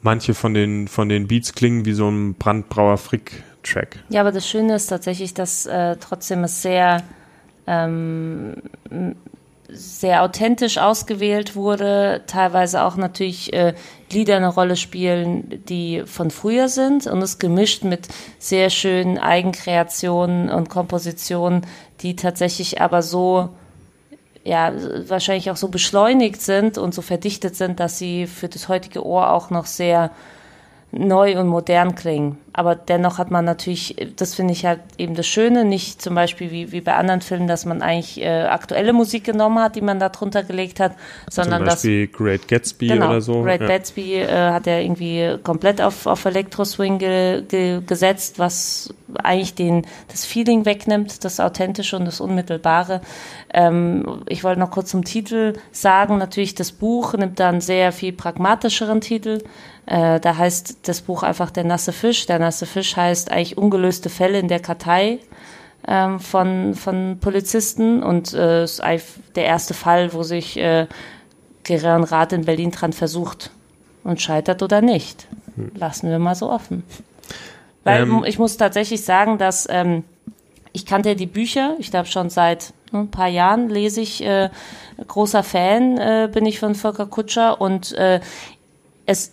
manche 0.00 0.32
von 0.32 0.54
den, 0.54 0.88
von 0.88 1.10
den 1.10 1.28
Beats 1.28 1.52
klingen 1.52 1.84
wie 1.84 1.92
so 1.92 2.08
ein 2.08 2.34
Brandbrauer 2.34 2.96
Frick-Track. 2.96 3.98
Ja, 4.08 4.22
aber 4.22 4.32
das 4.32 4.48
Schöne 4.48 4.76
ist 4.76 4.86
tatsächlich, 4.86 5.34
dass 5.34 5.66
äh, 5.66 5.96
trotzdem 6.00 6.42
es 6.44 6.62
sehr, 6.62 7.02
ähm, 7.66 8.54
sehr 9.68 10.22
authentisch 10.22 10.78
ausgewählt 10.78 11.54
wurde, 11.54 12.22
teilweise 12.26 12.82
auch 12.82 12.96
natürlich 12.96 13.52
äh, 13.52 13.74
Lieder 14.10 14.36
eine 14.36 14.48
Rolle 14.48 14.76
spielen, 14.76 15.62
die 15.68 16.04
von 16.06 16.30
früher 16.30 16.70
sind 16.70 17.06
und 17.06 17.20
es 17.20 17.38
gemischt 17.38 17.84
mit 17.84 18.08
sehr 18.38 18.70
schönen 18.70 19.18
Eigenkreationen 19.18 20.48
und 20.48 20.70
Kompositionen, 20.70 21.66
die 22.00 22.16
tatsächlich 22.16 22.80
aber 22.80 23.02
so 23.02 23.50
ja, 24.44 24.72
wahrscheinlich 25.08 25.50
auch 25.50 25.56
so 25.56 25.68
beschleunigt 25.68 26.40
sind 26.40 26.78
und 26.78 26.94
so 26.94 27.02
verdichtet 27.02 27.56
sind, 27.56 27.80
dass 27.80 27.98
sie 27.98 28.26
für 28.26 28.48
das 28.48 28.68
heutige 28.68 29.04
Ohr 29.04 29.30
auch 29.30 29.50
noch 29.50 29.66
sehr 29.66 30.10
neu 30.92 31.38
und 31.38 31.46
modern 31.46 31.94
klingen. 31.94 32.38
Aber 32.52 32.74
dennoch 32.74 33.18
hat 33.18 33.30
man 33.30 33.44
natürlich, 33.44 33.94
das 34.16 34.34
finde 34.34 34.52
ich 34.52 34.66
halt 34.66 34.80
eben 34.98 35.14
das 35.14 35.26
Schöne, 35.26 35.64
nicht 35.64 36.02
zum 36.02 36.16
Beispiel 36.16 36.50
wie, 36.50 36.72
wie 36.72 36.80
bei 36.80 36.94
anderen 36.94 37.20
Filmen, 37.20 37.46
dass 37.46 37.64
man 37.64 37.80
eigentlich 37.80 38.20
äh, 38.20 38.42
aktuelle 38.42 38.92
Musik 38.92 39.22
genommen 39.22 39.60
hat, 39.60 39.76
die 39.76 39.82
man 39.82 40.00
da 40.00 40.08
drunter 40.08 40.42
gelegt 40.42 40.80
hat, 40.80 40.96
sondern 41.30 41.60
Zum 41.60 41.66
dass 41.66 41.74
Beispiel 41.76 42.08
Great 42.08 42.48
Gatsby 42.48 42.88
Genau, 42.88 43.10
oder 43.10 43.20
so. 43.20 43.42
Great 43.42 43.60
ja. 43.60 43.68
Gatsby 43.68 44.14
äh, 44.16 44.50
hat 44.50 44.66
er 44.66 44.82
irgendwie 44.82 45.38
komplett 45.44 45.80
auf, 45.80 46.06
auf 46.06 46.24
Elektro-Swing 46.24 46.98
ge, 46.98 47.42
ge, 47.42 47.82
gesetzt, 47.86 48.40
was 48.40 48.92
eigentlich 49.22 49.54
den, 49.54 49.86
das 50.08 50.24
Feeling 50.24 50.64
wegnimmt, 50.64 51.24
das 51.24 51.38
Authentische 51.38 51.96
und 51.96 52.04
das 52.04 52.20
Unmittelbare. 52.20 53.00
Ähm, 53.54 54.22
ich 54.26 54.42
wollte 54.42 54.58
noch 54.58 54.72
kurz 54.72 54.90
zum 54.90 55.04
Titel 55.04 55.54
sagen, 55.70 56.18
natürlich 56.18 56.56
das 56.56 56.72
Buch 56.72 57.14
nimmt 57.14 57.38
da 57.38 57.48
einen 57.48 57.60
sehr 57.60 57.92
viel 57.92 58.12
pragmatischeren 58.12 59.00
Titel. 59.00 59.38
Äh, 59.90 60.20
da 60.20 60.36
heißt 60.36 60.78
das 60.84 61.00
Buch 61.02 61.24
einfach 61.24 61.50
Der 61.50 61.64
nasse 61.64 61.92
Fisch. 61.92 62.26
Der 62.26 62.38
nasse 62.38 62.64
Fisch 62.64 62.96
heißt 62.96 63.32
eigentlich 63.32 63.58
ungelöste 63.58 64.08
Fälle 64.08 64.38
in 64.38 64.46
der 64.46 64.60
Kartei 64.60 65.18
ähm, 65.86 66.20
von, 66.20 66.74
von 66.74 67.18
Polizisten 67.20 68.00
und 68.02 68.32
äh, 68.32 68.62
ist 68.62 68.80
der 69.34 69.44
erste 69.44 69.74
Fall, 69.74 70.12
wo 70.12 70.22
sich 70.22 70.56
äh, 70.56 70.86
Gerion 71.64 72.04
Rath 72.04 72.32
in 72.32 72.44
Berlin 72.44 72.70
dran 72.70 72.92
versucht 72.92 73.50
und 74.04 74.20
scheitert 74.22 74.62
oder 74.62 74.80
nicht. 74.80 75.26
Lassen 75.74 76.08
wir 76.08 76.20
mal 76.20 76.36
so 76.36 76.50
offen. 76.50 76.84
Weil 77.82 78.02
Ähm. 78.02 78.24
ich 78.24 78.38
muss 78.38 78.56
tatsächlich 78.56 79.04
sagen, 79.04 79.38
dass 79.38 79.66
ähm, 79.68 80.04
ich 80.72 80.86
kannte 80.86 81.16
die 81.16 81.26
Bücher, 81.26 81.74
ich 81.80 81.90
glaube 81.90 82.06
schon 82.06 82.30
seit 82.30 82.72
ne, 82.92 83.00
ein 83.00 83.10
paar 83.10 83.28
Jahren 83.28 83.68
lese 83.68 84.00
ich, 84.00 84.22
äh, 84.22 84.50
großer 85.04 85.42
Fan 85.42 85.98
äh, 85.98 86.28
bin 86.32 86.46
ich 86.46 86.60
von 86.60 86.76
Volker 86.76 87.06
Kutscher 87.06 87.60
und 87.60 87.92
äh, 87.92 88.20
es 89.06 89.32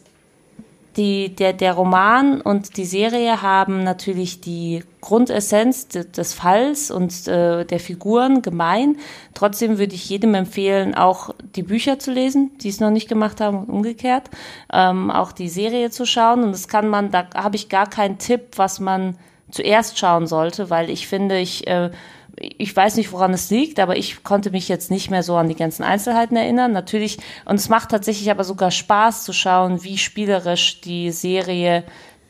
die, 0.97 1.35
der, 1.35 1.53
der 1.53 1.73
Roman 1.73 2.41
und 2.41 2.75
die 2.75 2.85
Serie 2.85 3.41
haben 3.41 3.83
natürlich 3.83 4.41
die 4.41 4.83
Grundessenz 4.99 5.87
des 5.87 6.33
Falls 6.33 6.89
und 6.89 7.27
äh, 7.27 7.65
der 7.65 7.79
Figuren 7.79 8.41
gemein. 8.41 8.97
Trotzdem 9.35 9.77
würde 9.77 9.93
ich 9.93 10.09
jedem 10.09 10.33
empfehlen, 10.33 10.95
auch 10.95 11.33
die 11.55 11.61
Bücher 11.61 11.99
zu 11.99 12.11
lesen, 12.11 12.51
die 12.57 12.69
es 12.69 12.79
noch 12.79 12.89
nicht 12.89 13.07
gemacht 13.07 13.39
haben 13.39 13.59
und 13.59 13.69
umgekehrt, 13.69 14.29
ähm, 14.73 15.11
auch 15.11 15.31
die 15.31 15.49
Serie 15.49 15.91
zu 15.91 16.05
schauen. 16.05 16.43
Und 16.43 16.51
das 16.51 16.67
kann 16.67 16.87
man, 16.89 17.11
da 17.11 17.27
habe 17.35 17.55
ich 17.55 17.69
gar 17.69 17.87
keinen 17.87 18.17
Tipp, 18.17 18.57
was 18.57 18.79
man 18.79 19.17
zuerst 19.51 19.97
schauen 19.97 20.27
sollte, 20.27 20.69
weil 20.69 20.89
ich 20.89 21.07
finde, 21.07 21.39
ich 21.39 21.67
äh, 21.67 21.91
ich 22.39 22.75
weiß 22.75 22.97
nicht, 22.97 23.11
woran 23.11 23.33
es 23.33 23.49
liegt, 23.49 23.79
aber 23.79 23.97
ich 23.97 24.23
konnte 24.23 24.51
mich 24.51 24.67
jetzt 24.67 24.91
nicht 24.91 25.09
mehr 25.09 25.23
so 25.23 25.35
an 25.35 25.49
die 25.49 25.55
ganzen 25.55 25.83
Einzelheiten 25.83 26.35
erinnern. 26.35 26.71
Natürlich, 26.71 27.17
und 27.45 27.55
es 27.55 27.69
macht 27.69 27.89
tatsächlich 27.89 28.29
aber 28.29 28.43
sogar 28.43 28.71
Spaß 28.71 29.23
zu 29.23 29.33
schauen, 29.33 29.83
wie 29.83 29.97
spielerisch 29.97 30.81
die 30.81 31.11
Serie 31.11 31.83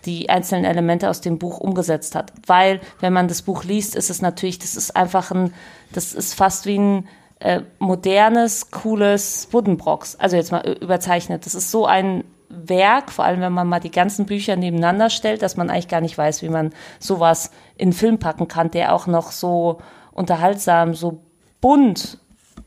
die 0.06 0.30
einzelnen 0.30 0.64
Elemente 0.64 1.10
aus 1.10 1.20
dem 1.20 1.38
Buch 1.38 1.60
umgesetzt 1.60 2.16
hat. 2.16 2.32
Weil, 2.46 2.80
wenn 3.02 3.12
man 3.12 3.28
das 3.28 3.42
Buch 3.42 3.66
liest, 3.66 3.96
ist 3.96 4.10
es 4.10 4.22
natürlich, 4.22 4.60
das 4.60 4.76
ist 4.76 4.96
einfach 4.96 5.32
ein, 5.32 5.54
das 5.92 6.14
ist 6.14 6.34
fast 6.34 6.66
wie 6.66 6.78
ein 6.78 7.08
äh, 7.40 7.62
modernes, 7.80 8.72
cooles 8.72 9.48
Buddenbrocks. 9.52 10.16
Also 10.16 10.38
jetzt 10.38 10.52
mal 10.52 10.78
überzeichnet. 10.82 11.46
Das 11.46 11.56
ist 11.56 11.72
so 11.72 11.86
ein 11.86 12.24
Werk, 12.50 13.12
vor 13.12 13.26
allem 13.26 13.42
wenn 13.42 13.54
man 13.54 13.68
mal 13.68 13.80
die 13.80 13.92
ganzen 13.92 14.26
Bücher 14.26 14.56
nebeneinander 14.56 15.10
stellt, 15.10 15.42
dass 15.42 15.58
man 15.58 15.70
eigentlich 15.70 15.88
gar 15.88 16.02
nicht 16.02 16.18
weiß, 16.18 16.42
wie 16.42 16.50
man 16.50 16.72
sowas 17.00 17.52
in 17.76 17.94
Film 17.94 18.20
packen 18.20 18.48
kann, 18.48 18.72
der 18.72 18.94
auch 18.94 19.08
noch 19.08 19.32
so 19.32 19.80
unterhaltsam, 20.12 20.94
so 20.94 21.22
bunt 21.62 22.20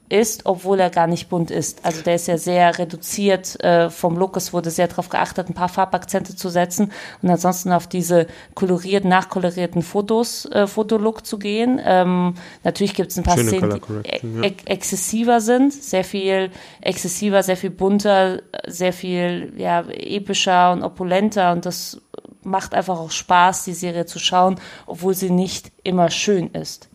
ist, 0.08 0.44
obwohl 0.44 0.80
er 0.80 0.90
gar 0.90 1.06
nicht 1.06 1.28
bunt 1.28 1.50
ist. 1.50 1.84
Also 1.84 2.02
der 2.02 2.16
ist 2.16 2.26
ja 2.26 2.36
sehr 2.36 2.78
reduziert 2.78 3.62
äh, 3.62 3.90
vom 3.90 4.16
Look. 4.16 4.36
Es 4.36 4.52
wurde 4.52 4.70
sehr 4.70 4.88
darauf 4.88 5.08
geachtet, 5.08 5.48
ein 5.48 5.54
paar 5.54 5.68
Farbakzente 5.68 6.34
zu 6.34 6.48
setzen 6.48 6.92
und 7.22 7.30
ansonsten 7.30 7.72
auf 7.72 7.86
diese 7.86 8.26
kolorierten, 8.54 9.08
nachkolorierten 9.08 9.82
Fotos, 9.82 10.46
äh, 10.46 10.66
Fotolook 10.66 11.24
zu 11.24 11.38
gehen. 11.38 11.80
Ähm, 11.84 12.34
natürlich 12.64 12.94
gibt 12.94 13.12
es 13.12 13.18
ein 13.18 13.24
paar 13.24 13.36
Schöne 13.36 13.50
Szenen, 13.50 13.80
die 13.80 14.08
e 14.08 14.48
ja. 14.48 14.50
exzessiver 14.64 15.40
sind, 15.40 15.72
sehr 15.72 16.04
viel 16.04 16.50
exzessiver, 16.80 17.42
sehr 17.42 17.56
viel 17.56 17.70
bunter, 17.70 18.42
sehr 18.66 18.92
viel 18.92 19.52
ja, 19.56 19.82
epischer 19.88 20.72
und 20.72 20.82
opulenter 20.82 21.52
und 21.52 21.66
das 21.66 22.00
macht 22.42 22.74
einfach 22.74 22.98
auch 22.98 23.10
Spaß, 23.10 23.64
die 23.64 23.74
Serie 23.74 24.06
zu 24.06 24.18
schauen, 24.18 24.56
obwohl 24.86 25.14
sie 25.14 25.30
nicht 25.30 25.70
immer 25.84 26.10
schön 26.10 26.48
ist. 26.48 26.88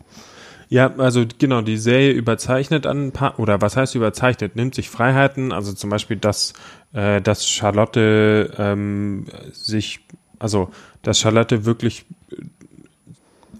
Ja, 0.68 0.92
also 0.96 1.24
genau, 1.38 1.60
die 1.60 1.76
Serie 1.76 2.10
überzeichnet 2.10 2.86
an 2.86 3.06
ein 3.08 3.12
paar, 3.12 3.38
oder 3.38 3.60
was 3.60 3.76
heißt 3.76 3.94
überzeichnet, 3.94 4.56
nimmt 4.56 4.74
sich 4.74 4.90
Freiheiten, 4.90 5.52
also 5.52 5.72
zum 5.72 5.90
Beispiel, 5.90 6.16
dass, 6.16 6.54
äh, 6.92 7.20
dass 7.20 7.48
Charlotte 7.48 8.52
ähm, 8.58 9.26
sich, 9.52 10.00
also 10.40 10.70
dass 11.02 11.20
Charlotte 11.20 11.64
wirklich 11.66 12.04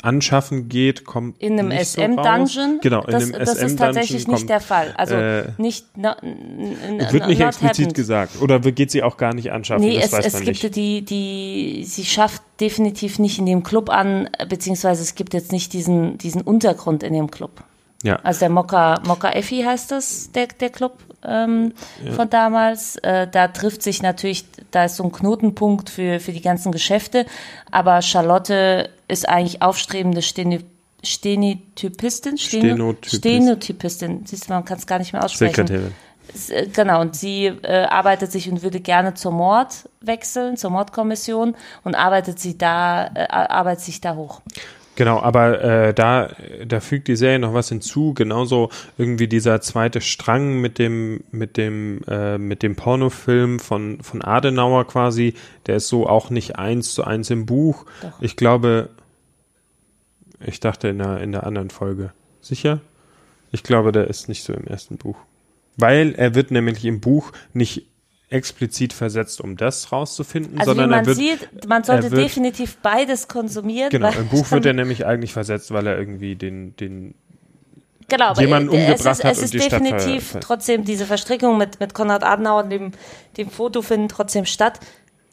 anschaffen 0.07 0.69
geht, 0.69 1.05
kommt 1.05 1.42
in 1.42 1.59
einem 1.59 1.73
SM-Dungeon. 1.73 2.75
So 2.75 2.81
genau, 2.81 3.03
in 3.03 3.12
das, 3.12 3.23
einem 3.25 3.45
das 3.45 3.59
ist 3.59 3.79
tatsächlich 3.79 4.25
kommt, 4.25 4.38
nicht 4.38 4.49
der 4.49 4.61
Fall. 4.61 4.95
Also 4.97 5.16
äh, 5.16 5.49
nicht 5.59 5.99
no, 5.99 6.12
wird 7.11 7.27
nicht 7.27 7.40
explizit 7.40 7.79
happened. 7.79 7.95
gesagt 7.95 8.40
oder 8.40 8.61
geht 8.61 8.92
sie 8.92 9.03
auch 9.03 9.16
gar 9.16 9.35
nicht 9.35 9.51
anschaffen? 9.51 9.85
Nee, 9.85 9.97
das 9.97 10.07
es, 10.07 10.12
weiß 10.12 10.27
es 10.27 10.33
man 10.35 10.45
gibt 10.45 10.62
nicht. 10.62 10.77
die 10.77 11.05
die 11.05 11.85
sie 11.85 12.05
schafft 12.05 12.42
definitiv 12.61 13.19
nicht 13.19 13.38
in 13.38 13.47
dem 13.47 13.64
Club 13.64 13.90
an, 13.90 14.31
beziehungsweise 14.49 15.03
es 15.03 15.16
gibt 15.16 15.35
jetzt 15.35 15.51
nicht 15.51 15.73
diesen 15.73 16.19
diesen 16.19 16.42
Untergrund 16.42 17.03
in 17.03 17.12
dem 17.12 17.31
Club. 17.31 17.64
Ja. 18.03 18.16
Also 18.23 18.40
der 18.40 18.51
Mokka, 18.51 19.01
Mokka 19.07 19.31
Effi 19.31 19.62
heißt 19.62 19.90
das, 19.90 20.31
der, 20.33 20.47
der 20.47 20.71
Club 20.71 20.99
ähm, 21.24 21.72
ja. 22.05 22.12
von 22.12 22.31
damals. 22.31 22.96
Äh, 22.96 23.29
da 23.29 23.48
trifft 23.48 23.83
sich 23.83 24.02
natürlich, 24.02 24.44
da 24.70 24.85
ist 24.85 24.96
so 24.96 25.05
ein 25.05 25.12
Knotenpunkt 25.12 25.90
für, 25.90 26.20
für 26.20 26.33
die 26.33 26.40
ganzen 26.40 26.72
Geschäfte. 26.72 27.26
Aber 27.70 28.02
Charlotte 28.02 28.90
ist 29.09 29.29
eigentlich 29.29 29.62
aufstrebende 29.62 30.22
Steno 30.22 30.59
Stenotypistin. 31.02 32.37
Steno 32.37 32.66
Stenotypistin. 32.66 33.42
Stenotypistin. 33.42 34.26
Siehst 34.26 34.48
du, 34.48 34.55
man 34.55 34.64
kann 34.64 34.79
es 34.79 34.87
gar 34.87 34.98
nicht 34.98 35.12
mehr 35.12 35.24
aussprechen. 35.24 35.66
Sekretärin. 35.66 35.92
Äh, 36.48 36.66
genau, 36.68 37.00
und 37.00 37.16
sie 37.16 37.46
äh, 37.46 37.85
arbeitet 37.85 38.33
sich 38.33 38.50
und 38.50 38.62
würde 38.62 38.81
gerne 38.81 39.14
zur 39.14 39.33
Mord 39.33 39.88
wechseln, 40.00 40.57
zur 40.57 40.70
Mordkommission 40.70 41.55
und 41.85 41.94
arbeitet 41.94 42.38
sie 42.40 42.59
da, 42.59 43.07
äh, 43.14 43.26
arbeitet 43.31 43.85
sich 43.85 44.00
da 44.00 44.16
hoch. 44.16 44.40
Genau, 44.96 45.20
aber 45.20 45.62
äh, 45.62 45.94
da, 45.94 46.30
da 46.66 46.80
fügt 46.80 47.06
die 47.09 47.16
Serie 47.16 47.38
noch 47.38 47.52
was 47.52 47.68
hinzu, 47.68 48.14
genauso 48.14 48.70
irgendwie 48.96 49.28
dieser 49.28 49.61
zweite 49.61 50.00
Strang 50.00 50.59
mit 50.61 50.78
dem, 50.78 51.22
mit 51.30 51.59
dem, 51.59 52.00
äh, 52.09 52.38
mit 52.38 52.62
dem 52.62 52.76
Pornofilm 52.76 53.61
von, 53.61 54.00
von 54.02 54.22
Adenauer 54.22 54.87
quasi, 54.87 55.35
der 55.66 55.76
ist 55.76 55.88
so 55.88 56.06
auch 56.06 56.30
nicht 56.30 56.56
eins 56.59 56.94
zu 56.94 57.04
eins 57.04 57.28
im 57.28 57.44
Buch. 57.44 57.85
Doch. 58.00 58.22
Ich 58.22 58.37
glaube, 58.37 58.88
ich 60.44 60.61
dachte 60.61 60.88
in 60.88 60.98
der, 60.98 61.20
in 61.20 61.32
der 61.32 61.46
anderen 61.46 61.68
Folge. 61.68 62.12
Sicher? 62.40 62.80
Ich 63.52 63.62
glaube, 63.62 63.92
der 63.92 64.09
ist 64.09 64.28
nicht 64.28 64.44
so 64.44 64.54
im 64.54 64.66
ersten 64.66 64.96
Buch. 64.96 65.18
Weil 65.76 66.14
er 66.14 66.35
wird 66.35 66.50
nämlich 66.50 66.85
im 66.87 67.00
Buch 67.00 67.32
nicht 67.52 67.87
explizit 68.29 68.93
versetzt, 68.93 69.41
um 69.41 69.57
das 69.57 69.93
rauszufinden, 69.93 70.59
Also 70.59 70.73
wie 70.73 70.77
sondern 70.77 70.91
man 70.91 70.99
er 71.01 71.07
wird, 71.07 71.17
sieht, 71.17 71.69
man 71.69 71.85
sollte 71.85 72.11
wird- 72.11 72.25
definitiv 72.25 72.77
beides 72.79 73.29
konsumieren. 73.29 73.91
genau, 73.91 74.11
im 74.11 74.29
Buch 74.29 74.51
wird 74.51 74.67
er 74.67 74.73
nämlich 74.73 75.07
eigentlich 75.07 75.33
versetzt, 75.33 75.71
weil 75.73 75.87
er 75.87 75.97
irgendwie 75.97 76.35
den, 76.35 76.75
den 76.77 77.15
genau, 78.09 78.35
jemanden 78.35 78.71
umgebracht 78.71 78.99
es 79.01 79.19
ist, 79.19 79.25
hat 79.25 79.33
es 79.33 79.43
ist 79.43 79.55
definitiv 79.55 80.37
trotzdem 80.41 80.85
diese 80.85 81.07
Verstrickung 81.07 81.57
mit, 81.57 81.79
mit 81.79 81.95
Konrad 81.95 82.25
Adenauer 82.25 82.65
und 82.65 82.71
dem, 82.71 82.93
dem 83.37 83.49
Foto 83.51 83.81
finden 83.83 84.09
trotzdem 84.09 84.45
statt, 84.45 84.81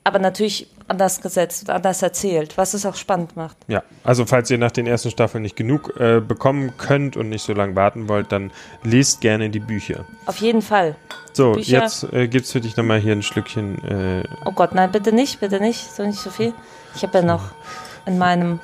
aber 0.03 0.19
natürlich 0.19 0.67
anders 0.89 1.21
gesetzt, 1.21 1.69
anders 1.69 2.01
erzählt, 2.01 2.57
was 2.57 2.73
es 2.73 2.85
auch 2.85 2.95
spannend 2.95 3.35
macht. 3.37 3.55
Ja, 3.67 3.83
also 4.03 4.25
falls 4.25 4.49
ihr 4.51 4.57
nach 4.57 4.71
den 4.71 4.85
ersten 4.85 5.09
Staffeln 5.11 5.41
nicht 5.43 5.55
genug 5.55 5.97
äh, 5.99 6.19
bekommen 6.19 6.73
könnt 6.77 7.15
und 7.15 7.29
nicht 7.29 7.43
so 7.43 7.53
lange 7.53 7.75
warten 7.75 8.09
wollt, 8.09 8.31
dann 8.31 8.51
lest 8.83 9.21
gerne 9.21 9.49
die 9.49 9.59
Bücher. 9.61 10.05
Auf 10.25 10.37
jeden 10.37 10.61
Fall. 10.61 10.95
So, 11.31 11.53
Bücher. 11.53 11.83
jetzt 11.83 12.11
äh, 12.11 12.27
gibt's 12.27 12.51
für 12.51 12.59
dich 12.59 12.75
nochmal 12.75 12.99
hier 12.99 13.13
ein 13.13 13.23
Schlückchen. 13.23 13.81
Äh, 13.85 14.23
Oh 14.45 14.51
Gott, 14.51 14.75
nein, 14.75 14.91
bitte 14.91 15.13
nicht, 15.13 15.39
bitte 15.39 15.59
nicht, 15.61 15.93
so 15.95 16.05
nicht 16.05 16.19
so 16.19 16.29
viel. 16.29 16.53
Ich 16.95 17.03
habe 17.03 17.19
ja 17.19 17.23
noch 17.23 17.51
in 18.05 18.17
meinem 18.17 18.59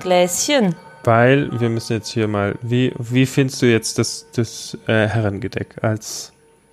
Gläschen. 0.00 0.74
weil 1.04 1.48
wir 1.60 1.68
müssen 1.68 1.92
jetzt 1.92 2.08
hier 2.08 2.28
mal. 2.28 2.56
Wie, 2.62 2.94
wie 2.98 3.26
findest 3.26 3.60
du 3.62 3.66
jetzt 3.66 3.98
das, 3.98 4.26
das 4.34 4.76
äh, 4.86 5.06
Herrengedeck 5.06 5.76
als 5.82 6.32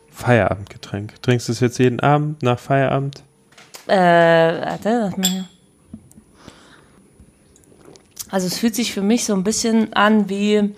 Feierabendgetränk? 0.10 1.22
Trinkst 1.22 1.48
du 1.48 1.52
es 1.52 1.60
jetzt 1.60 1.78
jeden 1.80 2.00
Abend 2.00 2.42
nach 2.42 2.58
Feierabend? 2.60 3.24
Äh, 3.88 3.96
warte, 3.96 4.90
lass 5.00 5.18
mal 5.18 5.28
hier. 5.28 5.46
Also 8.30 8.48
es 8.48 8.58
fühlt 8.58 8.76
sich 8.76 8.94
für 8.94 9.02
mich 9.02 9.26
so 9.26 9.34
ein 9.34 9.44
bisschen 9.44 9.94
an 9.94 10.30
wie 10.30 10.74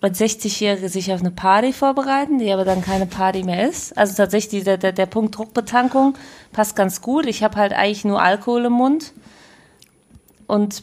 wenn 0.00 0.14
60-Jährige 0.14 0.88
sich 0.88 1.12
auf 1.12 1.20
eine 1.20 1.30
Party 1.30 1.72
vorbereiten, 1.72 2.38
die 2.38 2.50
aber 2.52 2.64
dann 2.64 2.80
keine 2.82 3.06
Party 3.06 3.42
mehr 3.42 3.68
ist. 3.68 3.96
Also 3.98 4.14
tatsächlich 4.14 4.62
dieser, 4.62 4.78
der, 4.78 4.92
der 4.92 5.06
Punkt 5.06 5.36
Druckbetankung 5.36 6.16
passt 6.52 6.74
ganz 6.74 7.02
gut. 7.02 7.26
Ich 7.26 7.42
habe 7.42 7.56
halt 7.56 7.72
eigentlich 7.72 8.04
nur 8.04 8.22
Alkohol 8.22 8.64
im 8.66 8.72
Mund 8.72 9.12
und 10.46 10.82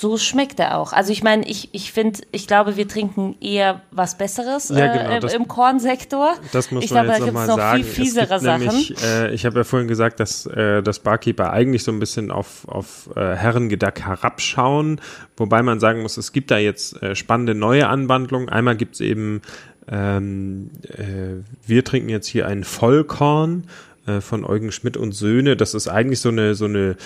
so 0.00 0.16
schmeckt 0.16 0.58
er 0.60 0.78
auch. 0.78 0.92
Also 0.92 1.12
ich 1.12 1.22
meine, 1.22 1.46
ich, 1.46 1.68
ich 1.72 1.92
finde, 1.92 2.20
ich 2.32 2.46
glaube, 2.46 2.76
wir 2.76 2.88
trinken 2.88 3.36
eher 3.40 3.82
was 3.90 4.16
Besseres 4.16 4.70
Ja, 4.70 4.76
äh, 4.94 4.98
genau, 4.98 5.14
im- 5.16 5.20
das- 5.20 5.34
im 5.34 5.46
Kornsektor. 5.48 6.34
Das 6.52 6.70
muss 6.70 6.84
ich 6.84 6.90
man 6.90 7.04
glaube, 7.06 7.08
jetzt 7.08 7.20
da 7.20 7.24
gibt 7.24 7.34
nochmal 7.34 7.44
es 7.44 7.48
noch 7.50 7.56
sagen. 7.58 7.84
viel 7.84 7.92
fiesere 8.04 8.40
Sachen. 8.40 8.60
Nämlich, 8.66 9.02
äh, 9.04 9.34
ich 9.34 9.44
habe 9.44 9.58
ja 9.58 9.64
vorhin 9.64 9.88
gesagt, 9.88 10.18
dass 10.20 10.46
äh, 10.46 10.82
das 10.82 11.00
Barkeeper 11.00 11.52
eigentlich 11.52 11.84
so 11.84 11.92
ein 11.92 11.98
bisschen 11.98 12.30
auf, 12.30 12.66
auf 12.66 13.10
äh, 13.14 13.34
Herrengedeck 13.36 14.00
herabschauen, 14.06 15.00
wobei 15.36 15.62
man 15.62 15.80
sagen 15.80 16.02
muss, 16.02 16.16
es 16.16 16.32
gibt 16.32 16.50
da 16.50 16.58
jetzt 16.58 17.02
äh, 17.02 17.14
spannende 17.14 17.54
neue 17.54 17.86
Anwandlungen. 17.88 18.48
Einmal 18.48 18.76
gibt 18.76 18.94
es 18.94 19.00
eben, 19.00 19.42
ähm, 19.88 20.70
äh, 20.88 21.42
wir 21.66 21.84
trinken 21.84 22.08
jetzt 22.08 22.26
hier 22.26 22.46
einen 22.46 22.64
Vollkorn 22.64 23.64
äh, 24.06 24.20
von 24.20 24.44
Eugen 24.44 24.72
Schmidt 24.72 24.96
und 24.96 25.12
Söhne. 25.12 25.56
Das 25.56 25.74
ist 25.74 25.88
eigentlich 25.88 26.20
so 26.20 26.28
eine, 26.30 26.54
so 26.54 26.64
eine 26.66 26.96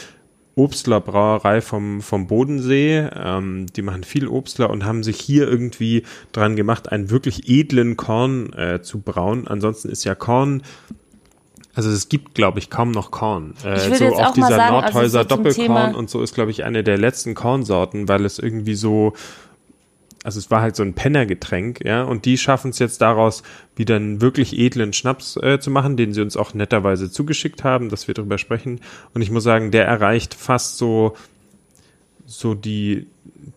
Obstler 0.56 1.00
Brauerei 1.00 1.60
vom, 1.60 2.00
vom 2.00 2.26
Bodensee. 2.26 3.08
Ähm, 3.14 3.66
die 3.74 3.82
machen 3.82 4.04
viel 4.04 4.28
Obstler 4.28 4.70
und 4.70 4.84
haben 4.84 5.02
sich 5.02 5.20
hier 5.20 5.48
irgendwie 5.48 6.04
dran 6.32 6.56
gemacht, 6.56 6.92
einen 6.92 7.10
wirklich 7.10 7.48
edlen 7.48 7.96
Korn 7.96 8.52
äh, 8.52 8.82
zu 8.82 9.00
brauen. 9.00 9.48
Ansonsten 9.48 9.88
ist 9.88 10.04
ja 10.04 10.14
Korn, 10.14 10.62
also 11.74 11.90
es 11.90 12.08
gibt, 12.08 12.34
glaube 12.34 12.60
ich, 12.60 12.70
kaum 12.70 12.92
noch 12.92 13.10
Korn. 13.10 13.54
Äh, 13.64 13.78
so 13.96 14.06
auch 14.16 14.32
dieser 14.32 14.48
sagen, 14.48 14.60
also 14.60 14.72
Nordhäuser 14.72 15.22
so 15.22 15.28
zum 15.28 15.44
Doppelkorn 15.44 15.94
und 15.94 16.08
so 16.08 16.22
ist, 16.22 16.34
glaube 16.34 16.52
ich, 16.52 16.64
eine 16.64 16.84
der 16.84 16.98
letzten 16.98 17.34
Kornsorten, 17.34 18.08
weil 18.08 18.24
es 18.24 18.38
irgendwie 18.38 18.74
so, 18.74 19.14
also 20.24 20.38
es 20.38 20.50
war 20.50 20.62
halt 20.62 20.74
so 20.74 20.82
ein 20.82 20.94
Pennergetränk, 20.94 21.84
ja, 21.84 22.02
und 22.02 22.24
die 22.24 22.38
schaffen 22.38 22.70
es 22.70 22.78
jetzt 22.78 23.02
daraus, 23.02 23.42
wieder 23.76 23.96
einen 23.96 24.22
wirklich 24.22 24.58
edlen 24.58 24.94
Schnaps 24.94 25.36
äh, 25.36 25.60
zu 25.60 25.70
machen, 25.70 25.98
den 25.98 26.14
sie 26.14 26.22
uns 26.22 26.36
auch 26.36 26.54
netterweise 26.54 27.10
zugeschickt 27.10 27.62
haben, 27.62 27.90
dass 27.90 28.08
wir 28.08 28.14
drüber 28.14 28.38
sprechen. 28.38 28.80
Und 29.12 29.20
ich 29.20 29.30
muss 29.30 29.44
sagen, 29.44 29.70
der 29.70 29.86
erreicht 29.86 30.32
fast 30.34 30.78
so, 30.78 31.14
so 32.24 32.54
die, 32.54 33.06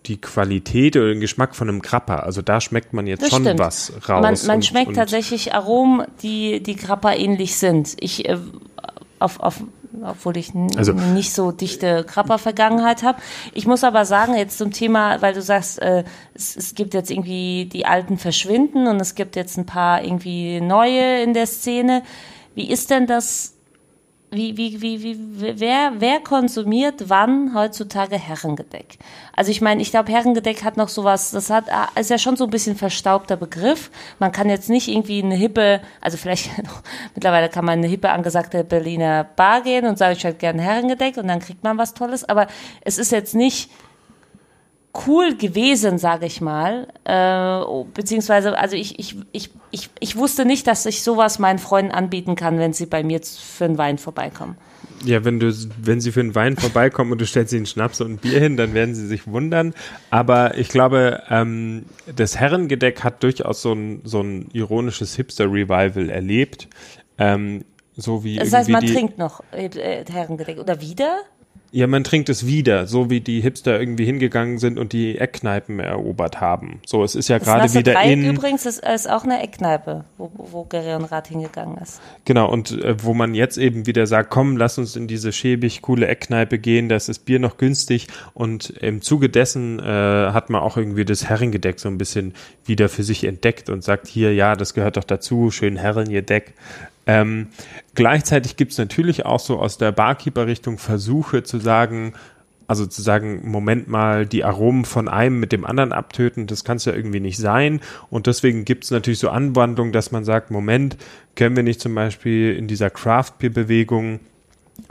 die 0.07 0.19
Qualität 0.19 0.97
oder 0.97 1.07
den 1.07 1.21
Geschmack 1.21 1.55
von 1.55 1.69
einem 1.69 1.81
Krapper. 1.81 2.23
Also 2.23 2.41
da 2.41 2.59
schmeckt 2.59 2.91
man 2.91 3.07
jetzt 3.07 3.23
Das 3.23 3.29
schon 3.29 3.43
stimmt. 3.43 3.59
was 3.59 3.93
raus. 4.09 4.21
Man, 4.21 4.47
man 4.47 4.55
und, 4.57 4.65
schmeckt 4.65 4.89
und, 4.89 4.95
tatsächlich 4.95 5.53
Aromen, 5.53 6.05
die, 6.21 6.61
die 6.61 6.75
Grappa 6.75 7.13
ähnlich 7.13 7.55
sind. 7.55 7.95
Ich 8.01 8.27
äh, 8.27 8.37
auf, 9.19 9.39
auf 9.39 9.63
obwohl 10.03 10.37
ich 10.37 10.53
also, 10.75 10.93
nicht 10.93 11.33
so 11.33 11.51
dichte 11.51 12.03
Krabber-Vergangenheit 12.03 13.03
habe. 13.03 13.19
Ich 13.53 13.65
muss 13.65 13.83
aber 13.83 14.05
sagen, 14.05 14.35
jetzt 14.35 14.57
zum 14.57 14.71
Thema, 14.71 15.21
weil 15.21 15.33
du 15.33 15.41
sagst, 15.41 15.81
äh, 15.81 16.03
es, 16.33 16.55
es 16.55 16.75
gibt 16.75 16.93
jetzt 16.93 17.11
irgendwie 17.11 17.65
die 17.65 17.85
Alten 17.85 18.17
verschwinden 18.17 18.87
und 18.87 19.01
es 19.01 19.15
gibt 19.15 19.35
jetzt 19.35 19.57
ein 19.57 19.65
paar 19.65 20.03
irgendwie 20.03 20.61
neue 20.61 21.21
in 21.21 21.33
der 21.33 21.47
Szene. 21.47 22.03
Wie 22.55 22.69
ist 22.69 22.89
denn 22.89 23.07
das 23.07 23.56
wie, 24.29 24.57
wie, 24.57 24.81
wie, 24.81 25.03
wie, 25.03 25.59
wer, 25.59 25.93
wer 25.99 26.19
konsumiert 26.19 27.09
wann 27.09 27.53
heutzutage 27.53 28.17
Herrengedeck? 28.17 28.97
Also 29.33 29.51
ich 29.51 29.61
meine, 29.61 29.81
ich 29.81 29.91
glaube, 29.91 30.11
Herrengedeck 30.11 30.65
hat 30.65 30.75
noch 30.75 30.89
sowas, 30.89 31.31
das 31.31 31.49
hat, 31.49 31.71
ah, 31.71 31.87
ist 31.97 32.09
ja 32.09 32.17
schon 32.17 32.35
so 32.35 32.43
ein 32.43 32.49
bisschen 32.49 32.75
verstaubter 32.75 33.37
Begriff. 33.37 33.89
Man 34.19 34.33
kann 34.33 34.49
jetzt 34.49 34.69
nicht 34.69 34.89
irgendwie 34.89 35.23
eine 35.23 35.35
hippe, 35.35 35.79
also 36.01 36.17
vielleicht 36.17 36.49
mittlerweile 37.15 37.47
kann 37.47 37.63
man 37.63 37.79
eine 37.79 37.87
hippe 37.87 38.09
angesagte 38.09 38.65
Berliner 38.65 39.23
Bar 39.23 39.61
gehen 39.61 39.85
und 39.85 39.97
sagen, 39.97 40.17
ich 40.17 40.23
hätte 40.25 40.39
gerne 40.39 40.61
Herrengedeck 40.61 41.15
und 41.15 41.27
dann 41.29 41.39
kriegt 41.39 41.63
man 41.63 41.77
was 41.77 41.93
Tolles, 41.93 42.27
aber 42.27 42.47
es 42.81 42.97
ist 42.97 43.13
jetzt 43.13 43.33
nicht, 43.33 43.69
cool 45.05 45.35
gewesen, 45.35 45.97
sage 45.97 46.25
ich 46.25 46.41
mal. 46.41 46.87
Äh, 47.03 47.83
beziehungsweise, 47.93 48.57
also 48.57 48.75
ich, 48.75 48.97
ich, 48.99 49.15
ich, 49.31 49.49
ich, 49.71 49.89
ich 49.99 50.15
wusste 50.15 50.45
nicht, 50.45 50.65
dass 50.67 50.85
ich 50.85 51.03
sowas 51.03 51.39
meinen 51.39 51.59
Freunden 51.59 51.91
anbieten 51.91 52.35
kann, 52.35 52.57
wenn 52.57 52.73
sie 52.73 52.85
bei 52.85 53.03
mir 53.03 53.21
für 53.21 53.65
einen 53.65 53.77
Wein 53.77 53.97
vorbeikommen. 53.97 54.57
Ja, 55.05 55.23
wenn 55.23 55.39
du, 55.39 55.53
wenn 55.81 56.01
sie 56.01 56.11
für 56.11 56.21
einen 56.21 56.33
Wein 56.33 56.57
vorbeikommen 56.57 57.11
und 57.11 57.21
du 57.21 57.25
stellst 57.25 57.53
ihnen 57.53 57.67
Schnaps 57.67 58.01
und 58.01 58.13
ein 58.13 58.17
Bier 58.17 58.39
hin, 58.39 58.57
dann 58.57 58.73
werden 58.73 58.95
sie 58.95 59.05
sich 59.05 59.27
wundern. 59.27 59.73
Aber 60.09 60.57
ich 60.57 60.69
glaube, 60.69 61.21
ähm, 61.29 61.85
das 62.15 62.37
Herrengedeck 62.37 63.03
hat 63.03 63.21
durchaus 63.21 63.61
so 63.61 63.73
ein, 63.73 64.01
so 64.03 64.21
ein 64.21 64.49
ironisches 64.53 65.15
Hipster-Revival 65.15 66.09
erlebt. 66.09 66.67
Ähm, 67.19 67.63
so 67.95 68.23
wie 68.23 68.37
das 68.37 68.53
heißt, 68.53 68.69
man 68.69 68.85
trinkt 68.85 69.17
noch 69.17 69.43
äh, 69.51 69.69
Herrengedeck 70.09 70.59
oder 70.59 70.81
wieder? 70.81 71.21
Ja, 71.71 71.85
man 71.87 72.03
trinkt 72.03 72.29
es 72.29 72.45
wieder, 72.45 72.87
so 72.87 73.09
wie 73.09 73.19
die 73.19 73.41
Hipster 73.41 73.79
irgendwie 73.79 74.05
hingegangen 74.05 74.57
sind 74.57 74.79
und 74.79 74.93
die 74.93 75.17
Eckkneipen 75.17 75.79
erobert 75.79 76.39
haben. 76.39 76.81
So, 76.85 77.03
es 77.03 77.13
ist 77.13 77.27
ja 77.27 77.39
gerade 77.39 77.73
wieder 77.73 77.93
Dreieck 77.93 78.13
in. 78.13 78.25
übrigens 78.25 78.65
ist, 78.65 78.83
ist 78.83 79.09
auch 79.09 79.25
eine 79.25 79.41
Eckkneipe, 79.43 80.05
wo, 80.17 80.31
wo 80.37 80.63
Gerion 80.63 81.03
Rath 81.03 81.27
hingegangen 81.27 81.77
ist. 81.77 81.99
Genau, 82.23 82.49
und 82.49 82.71
äh, 82.71 82.95
wo 83.03 83.13
man 83.13 83.33
jetzt 83.33 83.57
eben 83.57 83.85
wieder 83.85 84.07
sagt, 84.07 84.29
komm, 84.29 84.55
lass 84.55 84.77
uns 84.77 84.95
in 84.95 85.07
diese 85.07 85.33
schäbig 85.33 85.81
coole 85.81 86.07
Eckkneipe 86.07 86.57
gehen, 86.57 86.87
da 86.87 86.95
ist 86.95 87.09
das 87.09 87.19
Bier 87.19 87.39
noch 87.39 87.57
günstig. 87.57 88.07
Und 88.33 88.69
im 88.69 89.01
Zuge 89.01 89.29
dessen 89.29 89.79
äh, 89.79 89.83
hat 89.83 90.49
man 90.49 90.61
auch 90.61 90.77
irgendwie 90.77 91.05
das 91.05 91.27
Herrengedeck 91.27 91.79
so 91.79 91.89
ein 91.89 91.97
bisschen 91.97 92.33
wieder 92.65 92.87
für 92.87 93.03
sich 93.03 93.25
entdeckt 93.25 93.69
und 93.69 93.83
sagt, 93.83 94.07
hier, 94.07 94.33
ja, 94.33 94.55
das 94.55 94.73
gehört 94.73 94.95
doch 94.95 95.03
dazu, 95.03 95.51
schön 95.51 95.75
Herrengedeck. 95.75 96.53
Ähm, 97.07 97.47
gleichzeitig 97.95 98.57
gibt 98.57 98.73
es 98.73 98.77
natürlich 98.77 99.25
auch 99.25 99.39
so 99.39 99.59
aus 99.59 99.77
der 99.77 99.91
Barkeeper-Richtung 99.93 100.77
Versuche 100.77 101.41
zu 101.41 101.57
sagen, 101.57 102.13
also 102.67 102.85
zu 102.85 103.01
sagen, 103.01 103.49
Moment 103.49 103.87
mal, 103.87 104.25
die 104.25 104.43
Aromen 104.43 104.83
von 104.83 105.07
einem 105.07 105.39
mit 105.39 105.53
dem 105.53 105.65
anderen 105.65 105.93
abtöten, 105.93 106.47
das 106.47 106.65
kann 106.65 106.77
es 106.77 106.85
ja 106.85 106.93
irgendwie 106.93 107.21
nicht 107.21 107.37
sein. 107.37 107.79
Und 108.09 108.27
deswegen 108.27 108.65
gibt 108.65 108.83
es 108.83 108.91
natürlich 108.91 109.19
so 109.19 109.29
Anwandlungen, 109.29 109.93
dass 109.93 110.11
man 110.11 110.25
sagt, 110.25 110.51
Moment, 110.51 110.97
können 111.35 111.55
wir 111.55 111.63
nicht 111.63 111.79
zum 111.79 111.95
Beispiel 111.95 112.53
in 112.53 112.67
dieser 112.67 112.89
Craft-Beer-Bewegung 112.89 114.19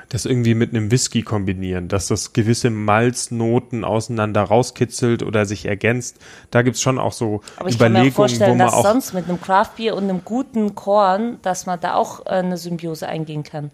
das 0.09 0.25
irgendwie 0.25 0.55
mit 0.55 0.71
einem 0.71 0.91
Whisky 0.91 1.23
kombinieren, 1.23 1.89
dass 1.89 2.09
das 2.09 2.33
gewisse 2.33 2.71
Malznoten 2.71 3.85
auseinander 3.85 4.43
rauskitzelt 4.43 5.23
oder 5.23 5.47
sich 5.47 5.67
ergänzt. 5.67 6.19
Da 6.51 6.63
gibt's 6.63 6.81
schon 6.81 6.99
auch 6.99 7.13
so 7.13 7.43
Aber 7.57 7.69
ich 7.69 7.77
Überlegungen, 7.77 7.95
kann 7.95 8.05
mir 8.05 8.13
vorstellen, 8.13 8.51
wo 8.53 8.55
man 8.57 8.67
dass 8.67 8.75
auch 8.75 8.85
sonst 8.85 9.15
mit 9.15 9.29
einem 9.29 9.41
Craftbier 9.41 9.95
und 9.97 10.05
einem 10.05 10.25
guten 10.25 10.75
Korn, 10.75 11.39
dass 11.43 11.67
man 11.67 11.81
da 11.81 11.95
auch 11.95 12.25
äh, 12.27 12.31
eine 12.31 12.57
Symbiose 12.57 13.09
eingehen 13.09 13.43
kann. 13.43 13.71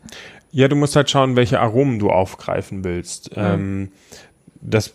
Ja, 0.52 0.68
du 0.68 0.76
musst 0.76 0.96
halt 0.96 1.10
schauen, 1.10 1.36
welche 1.36 1.60
Aromen 1.60 1.98
du 1.98 2.10
aufgreifen 2.10 2.84
willst. 2.84 3.36
Mhm. 3.36 3.42
Ähm, 3.42 3.92
das 4.60 4.92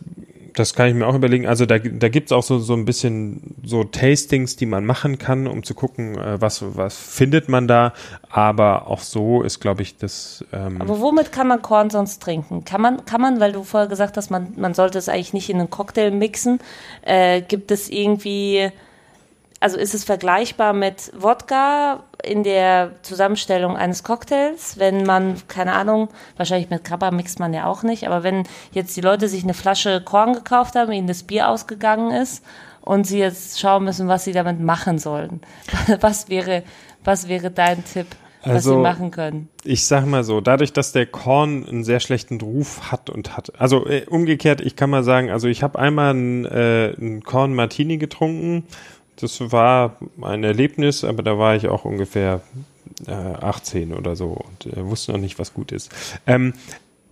das 0.58 0.74
kann 0.74 0.88
ich 0.88 0.96
mir 0.96 1.06
auch 1.06 1.16
überlegen. 1.16 1.46
Also 1.46 1.66
da, 1.66 1.78
da 1.78 2.10
gibt 2.10 2.28
es 2.28 2.32
auch 2.32 2.44
so, 2.44 2.60
so 2.60 2.74
ein 2.74 2.86
bisschen 2.86 3.56
so 3.64 3.84
Tastings, 3.84 4.56
die 4.56 4.66
man 4.66 4.86
machen 4.86 5.18
kann, 5.18 5.48
um 5.48 5.64
zu 5.64 5.74
gucken, 5.74 6.18
äh, 6.18 6.42
was, 6.42 6.64
was 6.76 6.98
findet 6.98 7.48
man 7.48 7.68
da. 7.68 7.94
Aber 8.30 8.88
auch 8.88 9.02
so 9.02 9.44
ist, 9.44 9.60
glaube 9.60 9.84
ich, 9.84 9.98
das. 9.98 10.44
Ähm 10.52 10.82
Aber 10.82 11.00
womit 11.00 11.32
kann 11.32 11.48
man 11.48 11.62
Korn 11.62 11.90
sonst 11.90 12.22
trinken? 12.22 12.66
Kann 12.66 12.82
man, 12.82 13.06
kann 13.06 13.22
man, 13.22 13.40
weil 13.40 13.52
du 13.52 13.64
vorher 13.64 13.88
gesagt 13.88 14.18
hast, 14.18 14.32
man, 14.32 14.54
man 14.58 14.74
sollte 14.74 14.98
es 14.98 15.10
eigentlich 15.10 15.34
nicht 15.34 15.50
in 15.50 15.60
einen 15.60 15.70
Cocktail 15.70 16.12
mixen. 16.12 16.60
Äh, 17.04 17.42
gibt 17.42 17.72
es 17.72 17.90
irgendwie 17.90 18.72
also 19.60 19.78
ist 19.78 19.96
es 19.96 20.04
vergleichbar 20.04 20.74
mit 20.74 21.12
Wodka 21.18 22.04
in 22.24 22.44
der 22.44 22.92
Zusammenstellung 23.02 23.76
eines 23.76 24.04
Cocktails, 24.04 24.78
wenn 24.78 25.04
man, 25.04 25.36
keine 25.48 25.74
Ahnung, 25.74 26.10
wahrscheinlich 26.36 26.70
mit 26.70 26.84
Krabber 26.84 27.12
mixt 27.12 27.40
man 27.40 27.54
ja 27.54 27.66
auch 27.66 27.84
nicht, 27.84 28.06
aber 28.06 28.24
wenn 28.24 28.44
jetzt 28.72 28.96
die 28.96 29.02
Leute 29.02 29.28
sich 29.28 29.44
eine 29.44 29.54
Flasche 29.54 30.02
Korn 30.02 30.34
gekauft 30.34 30.76
haben, 30.76 30.92
ihnen 30.92 31.08
das 31.08 31.24
Bier 31.24 31.50
ausgegangen 31.50 32.12
ist 32.12 32.44
und 32.82 33.06
sie 33.06 33.20
jetzt 33.20 33.60
schauen 33.60 33.84
müssen, 33.84 34.08
was 34.08 34.24
sie 34.24 34.34
damit 34.34 34.60
machen 34.60 35.00
sollen. 35.00 35.42
Was 36.00 36.30
wäre, 36.30 36.64
was 37.04 37.28
wäre 37.28 37.52
dein 37.52 37.84
Tipp? 37.84 38.08
was 38.44 38.64
sie 38.64 38.70
also, 38.70 38.82
machen 38.82 39.12
können. 39.12 39.50
Ich 39.64 39.86
sag 39.86 40.06
mal 40.06 40.24
so, 40.24 40.42
dadurch, 40.42 40.74
dass 40.74 40.92
der 40.92 41.06
Korn 41.06 41.66
einen 41.68 41.84
sehr 41.84 42.00
schlechten 42.00 42.40
Ruf 42.40 42.92
hat 42.92 43.10
und 43.10 43.36
hat, 43.36 43.60
also 43.60 43.86
äh, 43.88 44.06
umgekehrt, 44.06 44.62
ich 44.62 44.76
kann 44.76 44.90
mal 44.90 45.04
sagen, 45.04 45.30
also 45.30 45.48
ich 45.48 45.64
habe 45.64 45.78
einmal 45.80 46.12
einen, 46.12 46.46
äh, 46.46 46.94
einen 46.98 47.24
Korn 47.24 47.54
Martini 47.54 47.98
getrunken 47.98 48.66
das 49.18 49.52
war 49.52 49.98
ein 50.22 50.44
Erlebnis, 50.44 51.04
aber 51.04 51.24
da 51.24 51.38
war 51.38 51.56
ich 51.56 51.68
auch 51.68 51.86
ungefähr 51.86 52.42
äh, 53.08 53.12
18 53.12 53.94
oder 53.94 54.16
so 54.16 54.30
und 54.32 54.74
äh, 54.74 54.86
wusste 54.86 55.12
noch 55.12 55.20
nicht, 55.20 55.40
was 55.40 55.54
gut 55.54 55.72
ist. 55.72 55.92
Ähm, 56.26 56.54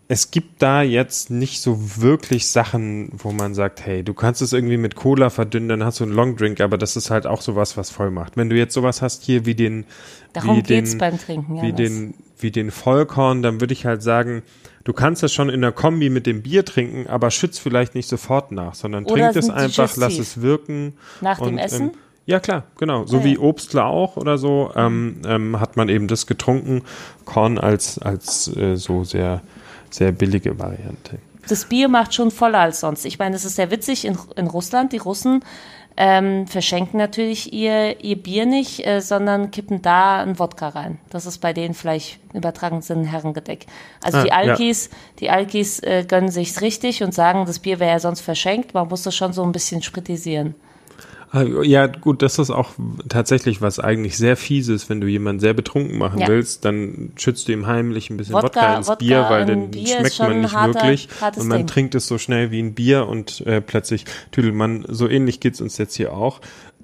es 0.08 0.30
gibt 0.30 0.62
da 0.62 0.84
jetzt 0.84 1.32
nicht 1.32 1.62
so 1.62 2.00
wirklich 2.00 2.48
Sachen, 2.48 3.10
wo 3.12 3.32
man 3.32 3.56
sagt, 3.56 3.84
hey, 3.86 4.04
du 4.04 4.13
kannst 4.13 4.41
es 4.44 4.54
irgendwie 4.54 4.78
mit 4.78 4.96
Cola 4.96 5.32
verdünnen, 5.32 5.68
dann 5.70 5.84
hast 5.84 6.00
du 6.00 6.04
einen 6.04 6.13
Longdrink, 6.13 6.62
aber 6.62 6.78
das 6.78 6.96
ist 6.96 7.10
halt 7.10 7.26
auch 7.26 7.41
sowas, 7.41 7.76
was 7.76 7.89
voll 7.89 8.12
macht. 8.12 8.38
Wenn 8.38 8.50
du 8.50 8.56
jetzt 8.56 8.76
sowas 8.76 9.02
hast 9.02 9.24
hier 9.24 9.48
wie 9.48 9.56
den, 9.56 9.86
Darum 10.34 10.58
wie 10.58 10.62
den, 10.62 10.98
beim 11.00 11.20
Trinken, 11.20 11.56
ja, 11.56 11.63
wie 11.63 11.74
den, 11.74 12.13
wie 12.38 12.52
den 12.52 12.70
Vollkorn, 12.70 13.41
dann 13.41 13.60
würde 13.62 13.74
ich 13.74 13.86
halt 13.88 14.04
sagen, 14.04 14.44
du 14.86 14.93
kannst 14.93 15.21
das 15.21 15.34
schon 15.34 15.50
in 15.50 15.62
der 15.62 15.74
Kombi 15.74 16.10
mit 16.10 16.26
dem 16.26 16.41
Bier 16.41 16.63
trinken, 16.63 17.08
aber 17.08 17.30
schützt 17.32 17.60
vielleicht 17.60 17.95
nicht 17.95 18.08
sofort 18.08 18.54
nach, 18.54 18.76
sondern 18.76 19.04
Oder 19.04 19.34
trink 19.34 19.36
es 19.36 19.50
einfach, 19.50 19.98
lass 19.98 20.17
es 20.17 20.41
wirken. 20.41 20.93
Nach 21.19 21.39
und, 21.39 21.50
dem 21.50 21.58
Essen? 21.58 21.89
Ähm, 21.89 21.91
ja, 22.26 22.39
klar, 22.39 22.63
genau. 22.78 23.06
So 23.06 23.17
okay. 23.17 23.26
wie 23.26 23.38
Obstler 23.38 23.86
auch 23.86 24.15
oder 24.15 24.38
so, 24.38 24.71
ähm, 24.76 25.21
ähm, 25.28 25.60
hat 25.60 25.76
man 25.76 25.89
eben 25.89 26.08
das 26.08 26.26
getrunken. 26.26 26.84
Korn 27.26 27.58
als, 27.58 28.00
als 28.00 28.48
äh, 28.56 28.78
so 28.78 29.04
sehr, 29.04 29.41
sehr 29.89 30.12
billige 30.12 30.58
Variante. 30.58 31.19
Das 31.48 31.65
Bier 31.65 31.88
macht 31.88 32.15
schon 32.15 32.32
voller 32.32 32.60
als 32.60 32.80
sonst. 32.80 33.06
Ich 33.06 33.19
meine, 33.19 33.36
es 33.36 33.45
ist 33.45 33.56
sehr 33.56 33.69
witzig 33.69 34.06
in, 34.06 34.17
in 34.36 34.48
Russland. 34.48 34.93
Die 34.93 34.98
Russen 34.98 35.43
ähm, 35.97 36.45
verschenken 36.47 36.97
natürlich 36.97 37.53
ihr, 37.53 38.03
ihr 38.03 38.21
Bier 38.21 38.45
nicht, 38.45 38.86
äh, 38.86 38.99
sondern 38.99 39.51
kippen 39.51 39.81
da 39.81 40.21
einen 40.21 40.39
Wodka 40.39 40.69
rein. 40.69 40.99
Das 41.10 41.25
ist 41.25 41.38
bei 41.39 41.53
denen 41.53 41.73
vielleicht 41.73 42.19
übertragen 42.34 42.81
Sinn 42.81 43.05
Herrengedeck. 43.05 43.65
Also 44.03 44.17
ah, 44.17 44.23
die 44.23 44.31
Alkis, 44.31 44.89
ja. 44.91 44.97
die 45.19 45.29
Alkis 45.29 45.79
äh, 45.79 46.03
gönnen 46.05 46.29
sich's 46.29 46.62
richtig 46.62 47.01
und 47.01 47.13
sagen, 47.13 47.45
das 47.45 47.60
Bier 47.60 47.79
wäre 47.79 47.91
ja 47.91 47.99
sonst 47.99 48.21
verschenkt. 48.21 48.73
Man 48.73 48.89
muss 48.89 49.03
das 49.03 49.15
schon 49.15 49.31
so 49.31 49.43
ein 49.43 49.53
bisschen 49.53 49.81
spritisieren. 49.81 50.55
Ah, 51.31 51.43
ja, 51.43 51.88
gut, 51.88 52.21
das 52.21 52.39
ist 52.39 52.49
auch 52.49 52.71
tatsächlich 53.09 53.61
was 53.61 53.79
eigentlich 53.79 54.17
sehr 54.17 54.38
fieses, 54.38 54.89
wenn 54.89 55.01
du 55.01 55.07
jemanden 55.07 55.39
sehr 55.39 55.53
betrunken 55.53 55.97
machen 55.97 56.19
ja. 56.19 56.27
willst, 56.27 56.63
dann 56.65 57.11
schützt 57.17 57.47
du 57.47 57.51
ihm 57.51 57.67
heimlich 57.67 58.09
ein 58.09 58.17
bisschen 58.17 58.35
Wodka, 58.35 58.45
Wodka 58.47 58.77
ins 58.77 58.88
Wodka 58.88 58.99
Bier, 58.99 59.25
weil 59.29 59.45
den 59.45 59.71
Bier 59.71 59.97
schmeckt 59.99 60.19
man 60.19 60.41
nicht 60.41 60.53
harter, 60.53 60.73
wirklich 60.75 61.09
und 61.35 61.47
man 61.47 61.59
Ding. 61.59 61.67
trinkt 61.67 61.95
es 61.95 62.07
so 62.07 62.17
schnell 62.17 62.51
wie 62.51 62.61
ein 62.61 62.73
Bier 62.73 63.07
und 63.07 63.41
äh, 63.41 63.59
plötzlich 63.59 64.05
tüdelt 64.31 64.55
man, 64.55 64.85
so 64.88 65.09
ähnlich 65.09 65.39
geht's 65.39 65.61
uns 65.61 65.77
jetzt 65.77 65.95
hier 65.95 66.13
auch. 66.13 66.41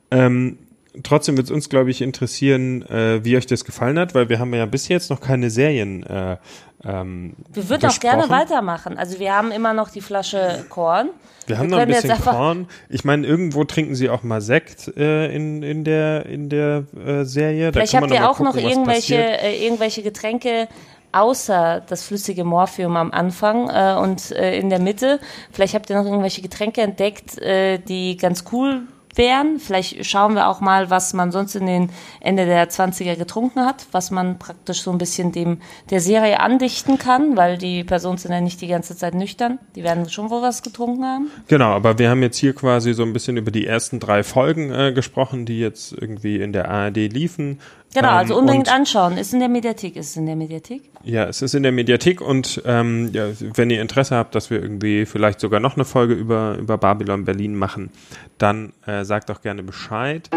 Ähm, 0.10 0.58
trotzdem 1.04 1.38
wird 1.38 1.46
es 1.48 1.52
uns, 1.52 1.70
glaube 1.70 1.92
ich, 1.92 2.02
interessieren, 2.02 2.84
äh, 2.84 3.24
wie 3.24 3.38
euch 3.38 3.46
das 3.46 3.66
gefallen 3.66 3.98
hat, 3.98 4.14
weil 4.14 4.30
wir 4.30 4.40
haben 4.40 4.54
ja 4.54 4.66
bis 4.66 4.88
jetzt 4.88 5.10
noch 5.10 5.22
keine 5.22 5.50
Serien. 5.50 6.04
Äh, 6.04 6.38
ähm, 6.84 7.36
wir 7.54 7.70
würden 7.70 7.90
auch 7.90 8.00
gerne 8.00 8.30
weitermachen. 8.30 8.98
Also 8.98 9.20
wir 9.20 9.34
haben 9.34 9.52
immer 9.52 9.74
noch 9.74 9.90
die 9.90 10.02
Flasche 10.02 10.66
Korn. 10.70 11.10
Wir 11.48 11.58
haben 11.58 11.70
wir 11.70 11.78
noch 11.78 11.84
ein 11.84 11.88
bisschen 11.88 12.20
Korn. 12.22 12.68
Ich 12.90 13.04
meine, 13.04 13.26
irgendwo 13.26 13.64
trinken 13.64 13.96
sie 13.96 14.10
auch 14.10 14.24
mal 14.24 14.42
Sekt 14.42 14.88
äh, 14.98 15.34
in, 15.34 15.64
in 15.64 15.84
der, 15.84 16.26
in 16.26 16.50
der 16.50 16.86
äh, 17.06 17.24
Serie. 17.24 17.72
Vielleicht 17.72 17.94
habt 17.94 18.12
ihr 18.12 18.30
auch 18.30 18.38
gucken, 18.38 18.46
noch 18.46 18.70
irgendwelche, 18.70 19.16
äh, 19.16 19.64
irgendwelche 19.64 20.04
Getränke 20.04 20.68
außer 21.12 21.84
das 21.88 22.04
flüssige 22.04 22.44
Morphium 22.44 22.96
am 22.96 23.12
Anfang 23.12 23.70
äh, 23.70 24.00
und 24.00 24.32
äh, 24.32 24.58
in 24.58 24.70
der 24.70 24.80
Mitte. 24.80 25.20
Vielleicht 25.52 25.74
habt 25.74 25.90
ihr 25.90 25.98
noch 25.98 26.06
irgendwelche 26.06 26.42
Getränke 26.42 26.82
entdeckt, 26.82 27.38
äh, 27.40 27.80
die 27.80 28.18
ganz 28.18 28.46
cool 28.52 28.84
wären. 29.16 29.60
Vielleicht 29.60 30.06
schauen 30.06 30.36
wir 30.36 30.48
auch 30.48 30.62
mal, 30.62 30.90
was 30.90 31.14
man 31.14 31.32
sonst 31.32 31.56
in 31.56 31.66
den 31.66 31.90
Ende 32.20 32.46
der 32.46 32.70
20er 32.70 33.16
getrunken 33.16 33.66
hat, 33.66 33.88
was 33.92 34.12
man 34.12 34.40
praktisch 34.40 34.82
so 34.82 34.92
ein 34.92 34.98
bisschen 34.98 35.32
dem 35.32 35.60
der 35.90 36.00
Serie 36.00 36.40
andichten 36.40 36.98
kann, 36.98 37.38
weil 37.38 37.58
die 37.58 37.84
Personen 37.84 38.18
sind 38.18 38.32
ja 38.32 38.42
nicht 38.42 38.62
die 38.62 38.68
ganze 38.68 38.96
Zeit 38.96 39.14
nüchtern. 39.14 39.60
Die 39.76 39.84
werden 39.84 40.10
schon 40.10 40.30
wohl 40.30 40.42
was 40.42 40.64
getrunken 40.64 41.06
haben. 41.06 41.32
Genau, 41.48 41.72
aber 41.72 41.98
wir 42.00 42.10
haben 42.10 42.22
jetzt 42.22 42.38
hier 42.38 42.54
quasi 42.54 42.94
so 42.94 43.04
ein 43.04 43.14
bisschen 43.14 43.38
über 43.38 43.52
die 43.52 43.66
ersten 43.66 44.00
drei 44.00 44.24
Folgen 44.24 44.72
äh, 44.72 44.92
gesprochen, 44.94 45.46
die 45.46 45.60
jetzt 45.60 45.94
irgendwie 45.94 46.42
in 46.42 46.54
der 46.54 46.70
ARD 46.70 46.98
liefen. 46.98 47.60
Genau, 47.94 48.10
also 48.10 48.38
unbedingt 48.38 48.68
und, 48.68 48.74
anschauen. 48.74 49.18
Ist 49.18 49.34
in 49.34 49.40
der 49.40 49.50
Mediathek. 49.50 49.96
Ist 49.96 50.12
es 50.12 50.18
in 50.18 50.26
der 50.26 50.36
Mediathek? 50.36 50.82
Ja, 51.04 51.26
es 51.26 51.42
ist 51.42 51.56
in 51.56 51.64
der 51.64 51.72
Mediathek 51.72 52.22
und 52.22 52.62
ähm, 52.66 53.10
ja, 53.12 53.28
wenn 53.40 53.70
ihr 53.70 53.82
Interesse 53.82 54.16
habt, 54.16 54.36
dass 54.36 54.50
wir 54.50 54.62
irgendwie 54.62 55.06
vielleicht 55.06 55.40
sogar 55.40 55.60
noch 55.60 55.76
eine 55.76 55.86
Folge 55.86 56.14
über, 56.14 56.58
über 56.58 56.78
Babylon 56.78 57.26
Berlin 57.26 57.56
machen, 57.56 57.90
dann 58.38 58.74
äh, 58.86 59.04
sagt 59.04 59.30
doch 59.30 59.42
gerne 59.42 59.64
Bescheid. 59.64 60.30